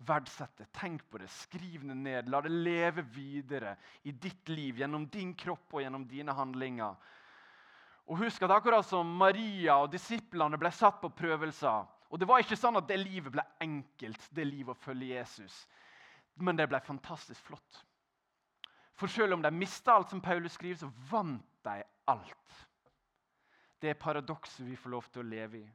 Verdsett 0.01 0.53
det, 0.57 0.67
tenk 0.73 1.03
på 1.11 1.19
det, 1.21 1.29
skriv 1.29 1.83
det 1.85 1.95
ned. 1.95 2.29
La 2.31 2.41
det 2.41 2.51
leve 2.51 3.03
videre 3.13 3.75
i 4.03 4.11
ditt 4.11 4.49
liv, 4.49 4.79
gjennom 4.81 5.05
din 5.13 5.35
kropp 5.37 5.75
og 5.75 5.83
gjennom 5.83 6.07
dine 6.09 6.33
handlinger. 6.33 6.95
Og 8.09 8.23
husk 8.23 8.43
at 8.43 8.53
akkurat 8.55 8.87
som 8.87 9.11
Maria 9.19 9.77
og 9.83 9.91
disiplene 9.93 10.57
ble 10.59 10.71
satt 10.73 10.97
på 11.03 11.11
prøvelser 11.15 11.85
og 12.11 12.19
Det 12.19 12.27
var 12.27 12.43
ikke 12.43 12.59
sånn 12.59 12.75
at 12.75 12.89
det 12.89 12.97
livet 12.99 13.31
ble 13.31 13.43
enkelt, 13.63 14.25
det 14.35 14.43
livet 14.43 14.75
å 14.75 14.83
følge 14.83 15.13
Jesus. 15.13 15.61
Men 16.43 16.57
det 16.59 16.67
ble 16.67 16.81
fantastisk 16.83 17.39
flott. 17.47 17.77
For 18.99 19.07
selv 19.07 19.37
om 19.37 19.45
de 19.45 19.51
mista 19.55 19.95
alt, 19.95 20.11
som 20.11 20.19
Paulus 20.21 20.57
skriver, 20.57 20.81
så 20.81 20.89
vant 21.07 21.47
de 21.63 21.77
alt 22.11 22.57
det 23.81 23.93
paradokset 23.99 24.65
vi 24.65 24.75
får 24.77 24.93
lov 24.93 25.07
til 25.09 25.23
å 25.23 25.29
leve 25.29 25.61
i. 25.61 25.69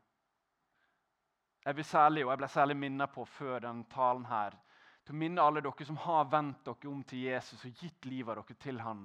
Jeg 1.67 1.75
blir 1.75 1.87
særlig, 1.89 2.23
og 2.25 2.31
jeg 2.31 2.39
ble 2.39 2.49
særlig 2.53 2.77
minnet 2.79 3.11
på 3.11 3.25
før 3.27 3.65
denne 3.65 3.89
talen 3.91 4.27
her, 4.31 4.55
til 5.03 5.15
å 5.15 5.19
minne 5.19 5.43
alle 5.43 5.63
dere 5.63 5.87
som 5.87 5.99
har 6.03 6.29
vendt 6.31 6.63
dere 6.67 6.91
om 6.91 7.03
til 7.07 7.25
Jesus 7.27 7.65
og 7.67 7.83
gitt 7.83 8.07
livet 8.07 8.39
dere 8.39 8.59
til 8.63 8.79
han, 8.83 9.03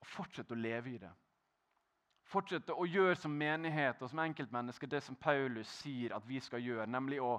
og 0.00 0.08
fortsette 0.08 0.56
å 0.56 0.60
leve 0.60 0.92
i 0.92 1.00
det. 1.00 1.12
Fortsette 2.30 2.76
å 2.76 2.86
gjøre 2.86 3.16
som 3.18 3.32
menighet 3.34 4.02
og 4.04 4.12
som 4.12 4.20
enkeltmennesker 4.22 4.92
det 4.92 5.00
som 5.02 5.16
Paulus 5.18 5.72
sier 5.80 6.12
at 6.14 6.26
vi 6.28 6.38
skal 6.44 6.62
gjøre, 6.62 6.86
nemlig 6.86 7.18
å 7.24 7.38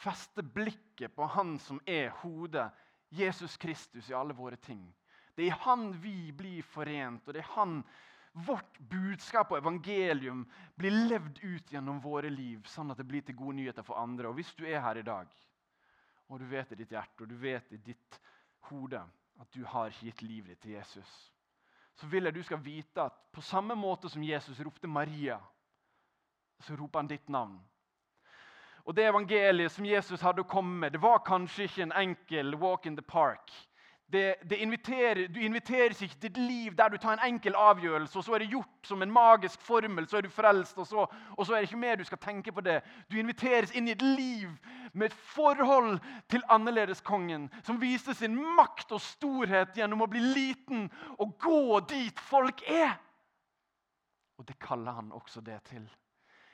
feste 0.00 0.42
blikket 0.42 1.14
på 1.14 1.28
Han 1.36 1.58
som 1.62 1.80
er 1.86 2.10
hodet, 2.22 2.66
Jesus 3.08 3.56
Kristus, 3.56 4.10
i 4.10 4.16
alle 4.16 4.34
våre 4.36 4.56
ting. 4.56 4.82
Det 5.36 5.44
er 5.44 5.52
i 5.52 5.60
Han 5.64 5.92
vi 6.02 6.32
blir 6.32 6.66
forent, 6.66 7.28
og 7.28 7.34
det 7.34 7.44
er 7.44 7.52
Han 7.54 7.82
vårt 8.32 8.78
budskap 8.78 9.52
og 9.52 9.58
evangelium 9.58 10.44
blir 10.76 10.94
levd 11.10 11.40
ut 11.42 11.72
gjennom 11.72 12.00
våre 12.00 12.30
liv, 12.30 12.62
sånn 12.68 12.92
at 12.92 13.00
det 13.00 13.06
blir 13.08 13.24
til 13.26 13.36
gode 13.38 13.56
nyheter 13.58 13.86
for 13.86 14.00
andre. 14.00 14.28
Og 14.28 14.38
Hvis 14.38 14.54
du 14.54 14.64
er 14.66 14.80
her 14.80 15.00
i 15.00 15.06
dag, 15.06 15.26
og 16.28 16.40
du 16.40 16.46
vet 16.46 16.72
i 16.72 16.78
ditt 16.82 16.92
hjerte 16.92 17.24
og 17.24 17.30
du 17.30 17.36
vet 17.40 17.72
i 17.72 17.80
ditt 17.80 18.20
hode 18.68 19.00
at 19.40 19.52
du 19.54 19.64
har 19.64 19.94
gitt 20.02 20.22
livet 20.22 20.52
ditt 20.52 20.60
til 20.66 20.76
Jesus, 20.76 21.12
så 21.98 22.06
vil 22.06 22.28
jeg 22.28 22.34
du 22.34 22.42
skal 22.42 22.60
vite 22.62 23.02
at 23.02 23.16
på 23.34 23.42
samme 23.42 23.74
måte 23.74 24.08
som 24.08 24.22
Jesus 24.22 24.60
ropte 24.60 24.86
Maria, 24.86 25.40
så 26.62 26.76
roper 26.76 27.00
han 27.00 27.10
ditt 27.10 27.28
navn. 27.28 27.58
Og 28.84 28.94
Det 28.96 29.04
evangeliet 29.04 29.72
som 29.72 29.84
Jesus 29.84 30.22
hadde 30.24 30.40
å 30.40 30.48
komme 30.48 30.78
med, 30.80 30.92
det 30.92 31.02
var 31.02 31.20
kanskje 31.26 31.66
ikke 31.66 31.82
en 31.82 31.92
enkel 31.92 32.54
walk 32.56 32.86
in 32.86 32.96
the 32.96 33.02
park. 33.04 33.50
Det, 34.12 34.34
det 34.50 34.56
inviterer, 34.56 35.28
du 35.28 35.40
inviteres 35.40 36.02
ikke 36.02 36.14
til 36.20 36.30
et 36.30 36.36
liv 36.36 36.76
der 36.76 36.88
du 36.88 36.96
tar 36.96 37.12
en 37.12 37.32
enkel 37.34 37.54
avgjørelse, 37.56 38.18
og 38.18 38.24
så 38.24 38.32
er 38.32 38.38
det 38.38 38.48
gjort 38.48 38.88
som 38.88 39.02
en 39.02 39.10
magisk 39.12 39.60
formel, 39.60 40.08
så 40.08 40.16
er 40.16 40.24
du 40.24 40.30
frelst, 40.32 40.78
og 40.78 40.86
så, 40.86 41.04
og 41.36 41.46
så 41.46 41.52
er 41.52 41.56
det 41.56 41.68
ikke 41.68 41.80
mer 41.80 41.96
du 41.96 42.04
skal 42.04 42.18
tenke 42.18 42.52
på 42.52 42.64
det. 42.64 42.80
Du 43.12 43.18
inviteres 43.20 43.74
inn 43.76 43.88
i 43.88 43.92
et 43.92 44.02
liv 44.02 44.48
med 44.92 45.10
et 45.10 45.18
forhold 45.34 45.98
til 46.28 46.42
annerledeskongen, 46.48 47.50
som 47.62 47.80
viser 47.80 48.16
sin 48.16 48.38
makt 48.56 48.96
og 48.96 49.00
storhet 49.04 49.76
gjennom 49.76 50.06
å 50.06 50.08
bli 50.08 50.24
liten 50.24 50.88
og 51.18 51.36
gå 51.44 51.80
dit 51.92 52.20
folk 52.30 52.64
er. 52.64 52.96
Og 54.38 54.48
det 54.48 54.56
kaller 54.58 54.96
han 54.96 55.12
også 55.12 55.40
det 55.44 55.58
til. 55.68 55.84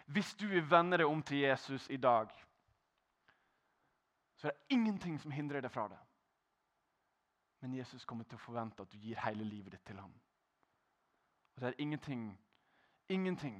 Hvis 0.06 0.34
du 0.34 0.48
vil 0.48 0.66
vende 0.70 0.98
deg 0.98 1.06
om 1.06 1.22
til 1.22 1.44
Jesus 1.46 1.86
i 1.90 1.96
dag, 1.96 2.34
så 4.36 4.48
er 4.48 4.52
det 4.52 4.74
ingenting 4.74 5.20
som 5.22 5.30
hindrer 5.30 5.62
deg 5.62 5.70
fra 5.72 5.86
det. 5.88 6.00
Men 7.64 7.78
Jesus 7.78 8.04
kommer 8.04 8.26
til 8.28 8.36
å 8.36 8.44
forvente 8.44 8.84
at 8.84 8.92
du 8.92 8.98
gir 9.00 9.16
hele 9.24 9.44
livet 9.48 9.72
ditt 9.72 9.86
til 9.88 9.96
ham. 9.96 10.12
Og 11.54 11.62
det 11.62 11.70
er 11.70 11.78
ingenting, 11.80 12.26
ingenting 13.08 13.56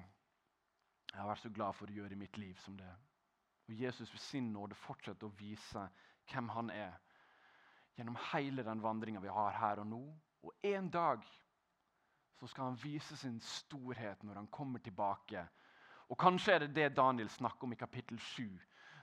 jeg 1.09 1.17
har 1.23 1.31
vært 1.31 1.41
så 1.41 1.51
glad 1.57 1.73
for 1.79 1.89
å 1.89 1.95
gjøre 1.97 2.13
i 2.13 2.19
mitt 2.21 2.37
liv 2.37 2.59
som 2.61 2.77
det. 2.77 2.91
Og 3.65 3.81
Jesus 3.81 4.13
ved 4.13 4.21
sin 4.21 4.51
nåde 4.53 4.77
fortsetter 4.77 5.25
å 5.25 5.37
vise 5.39 5.87
hvem 6.29 6.53
han 6.53 6.69
er 6.75 6.99
gjennom 7.97 8.21
hele 8.35 8.67
den 8.67 8.85
vandringa 8.85 9.25
vi 9.25 9.33
har 9.33 9.57
her 9.57 9.81
og 9.81 9.89
nå. 9.89 10.03
Og 10.45 10.69
en 10.75 10.93
dag 10.93 11.25
så 12.37 12.51
skal 12.51 12.75
han 12.75 12.81
vise 12.83 13.17
sin 13.17 13.41
storhet 13.41 14.21
når 14.21 14.43
han 14.43 14.53
kommer 14.53 14.85
tilbake. 14.85 15.47
Og 16.13 16.21
Kanskje 16.21 16.59
er 16.59 16.67
det 16.67 16.75
det 16.77 16.97
Daniel 17.01 17.33
snakker 17.33 17.65
om 17.65 17.73
i 17.73 17.81
kapittel 17.81 18.21
7. 18.21 18.51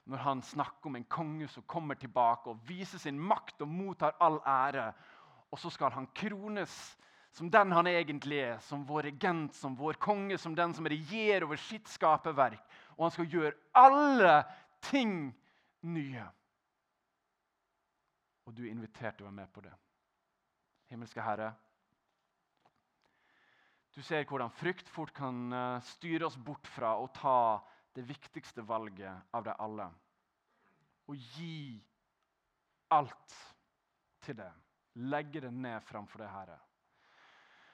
Når 0.09 0.23
han 0.25 0.41
snakker 0.41 0.89
om 0.89 0.97
en 0.97 1.05
konge 1.05 1.47
som 1.51 1.65
kommer 1.69 1.95
tilbake 1.95 2.49
og 2.49 2.61
viser 2.67 2.99
sin 3.01 3.19
makt 3.19 3.61
og 3.61 3.69
mottar 3.69 4.17
all 4.19 4.39
ære. 4.47 4.87
Og 5.51 5.59
så 5.61 5.69
skal 5.69 5.93
han 5.93 6.09
krones 6.15 6.73
som 7.31 7.47
den 7.51 7.71
han 7.71 7.87
egentlig 7.87 8.41
er, 8.43 8.57
som 8.59 8.83
vår 8.87 9.07
regent, 9.07 9.55
som 9.55 9.75
vår 9.79 9.99
konge, 10.03 10.37
som 10.37 10.55
den 10.55 10.73
som 10.75 10.87
regjerer 10.89 11.45
over 11.47 11.59
sitt 11.59 11.87
skaperverk. 11.87 12.63
Og 12.97 13.05
han 13.05 13.13
skal 13.15 13.29
gjøre 13.31 13.53
alle 13.77 14.33
ting 14.83 15.31
nye. 15.87 16.25
Og 18.45 18.55
du 18.57 18.65
er 18.65 18.73
invitert 18.73 19.15
til 19.15 19.25
å 19.25 19.29
være 19.29 19.39
med 19.39 19.53
på 19.53 19.63
det. 19.63 19.71
Himmelske 20.91 21.23
Herre, 21.23 21.53
du 23.95 24.01
ser 24.03 24.23
hvordan 24.27 24.51
frykt 24.55 24.87
fort 24.91 25.11
kan 25.15 25.51
eh, 25.51 25.83
styre 25.83 26.27
oss 26.27 26.37
bort 26.39 26.67
fra 26.71 26.93
å 26.99 27.09
ta 27.15 27.59
det 27.93 28.04
viktigste 28.08 28.63
valget 28.65 29.34
av 29.36 29.43
dem 29.43 29.60
alle. 29.60 29.88
Å 31.08 31.15
gi 31.15 31.80
alt 32.95 33.38
til 34.23 34.38
det. 34.39 34.51
Legge 35.12 35.41
det 35.43 35.51
ned 35.51 35.84
framfor 35.88 36.23
det, 36.23 36.30
Herre. 36.32 36.60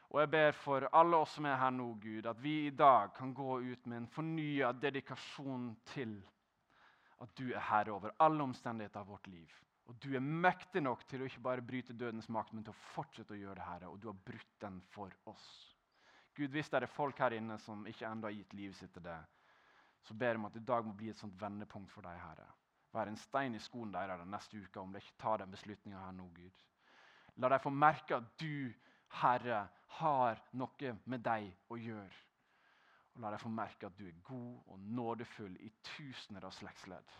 Og 0.07 0.21
jeg 0.21 0.31
ber 0.31 0.55
for 0.55 0.87
alle 0.95 1.19
oss 1.19 1.33
som 1.35 1.45
er 1.49 1.57
her 1.59 1.73
nå, 1.75 1.89
Gud, 1.99 2.29
at 2.29 2.39
vi 2.39 2.55
i 2.67 2.73
dag 2.73 3.11
kan 3.17 3.33
gå 3.35 3.59
ut 3.59 3.85
med 3.85 3.97
en 3.97 4.11
fornya 4.11 4.71
dedikasjon 4.71 5.73
til 5.91 6.15
at 7.19 7.33
du 7.35 7.49
er 7.49 7.65
herre 7.67 7.95
over 7.95 8.13
alle 8.23 8.45
omstendigheter 8.45 9.01
av 9.01 9.09
vårt 9.11 9.27
liv. 9.27 9.51
Og 9.87 9.95
du 10.03 10.13
er 10.15 10.23
mektig 10.23 10.83
nok 10.83 11.03
til 11.07 11.23
å 11.23 11.27
ikke 11.27 11.43
bare 11.43 11.63
bryte 11.63 11.95
dødens 11.95 12.27
makt, 12.31 12.53
men 12.53 12.63
til 12.63 12.75
å 12.75 12.85
fortsette 12.93 13.35
å 13.35 13.39
gjøre 13.39 13.59
det, 13.59 13.67
Herre. 13.67 13.91
Og 13.91 13.99
du 14.03 14.09
har 14.09 14.19
brutt 14.27 14.55
den 14.59 14.81
for 14.91 15.13
oss. 15.31 15.47
Gud, 16.35 16.51
hvis 16.53 16.69
det 16.69 16.81
er 16.81 16.91
folk 16.91 17.19
her 17.23 17.33
inne 17.37 17.55
som 17.63 17.85
ikke 17.87 18.07
ennå 18.07 18.27
har 18.27 18.35
gitt 18.35 18.55
livet 18.57 18.77
sitt 18.77 18.91
til 18.93 19.05
det, 19.07 19.17
så 20.03 20.13
ber 20.13 20.33
jeg 20.33 20.39
om 20.39 20.47
at 20.49 20.55
i 20.55 20.65
dag 20.67 20.85
må 20.85 20.93
bli 20.97 21.09
et 21.11 21.19
sånt 21.19 21.35
vendepunkt 21.41 21.91
for 21.91 22.05
deg, 22.05 22.19
Herre. 22.21 22.47
Være 22.93 23.13
en 23.13 23.19
stein 23.19 23.55
i 23.55 23.61
skoen 23.61 23.91
deres 23.93 24.23
neste 24.25 24.61
uke 24.61 24.81
om 24.81 24.93
de 24.93 25.01
ikke 25.03 25.19
tar 25.21 25.41
den 25.41 25.51
beslutninga 25.51 26.05
her 26.05 26.15
nå, 26.15 26.27
Gud. 26.35 26.63
La 27.37 27.51
dem 27.53 27.61
få 27.61 27.73
merke 27.73 28.17
at 28.17 28.29
du, 28.41 28.73
Herre, 29.21 29.67
har 29.99 30.41
noe 30.57 30.93
med 31.05 31.23
deg 31.25 31.51
å 31.69 31.77
gjøre. 31.77 32.23
Og 33.15 33.23
la 33.23 33.31
dem 33.33 33.41
få 33.41 33.51
merke 33.53 33.89
at 33.89 33.97
du 33.97 34.05
er 34.07 34.19
god 34.25 34.73
og 34.73 34.83
nådefull 34.99 35.57
i 35.61 35.71
tusener 35.95 36.45
av 36.47 36.55
slektsledd. 36.57 37.17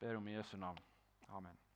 Ber 0.00 0.20
om 0.20 0.28
i 0.28 0.36
Jesu 0.36 0.56
navn. 0.56 0.80
Amen. 1.34 1.67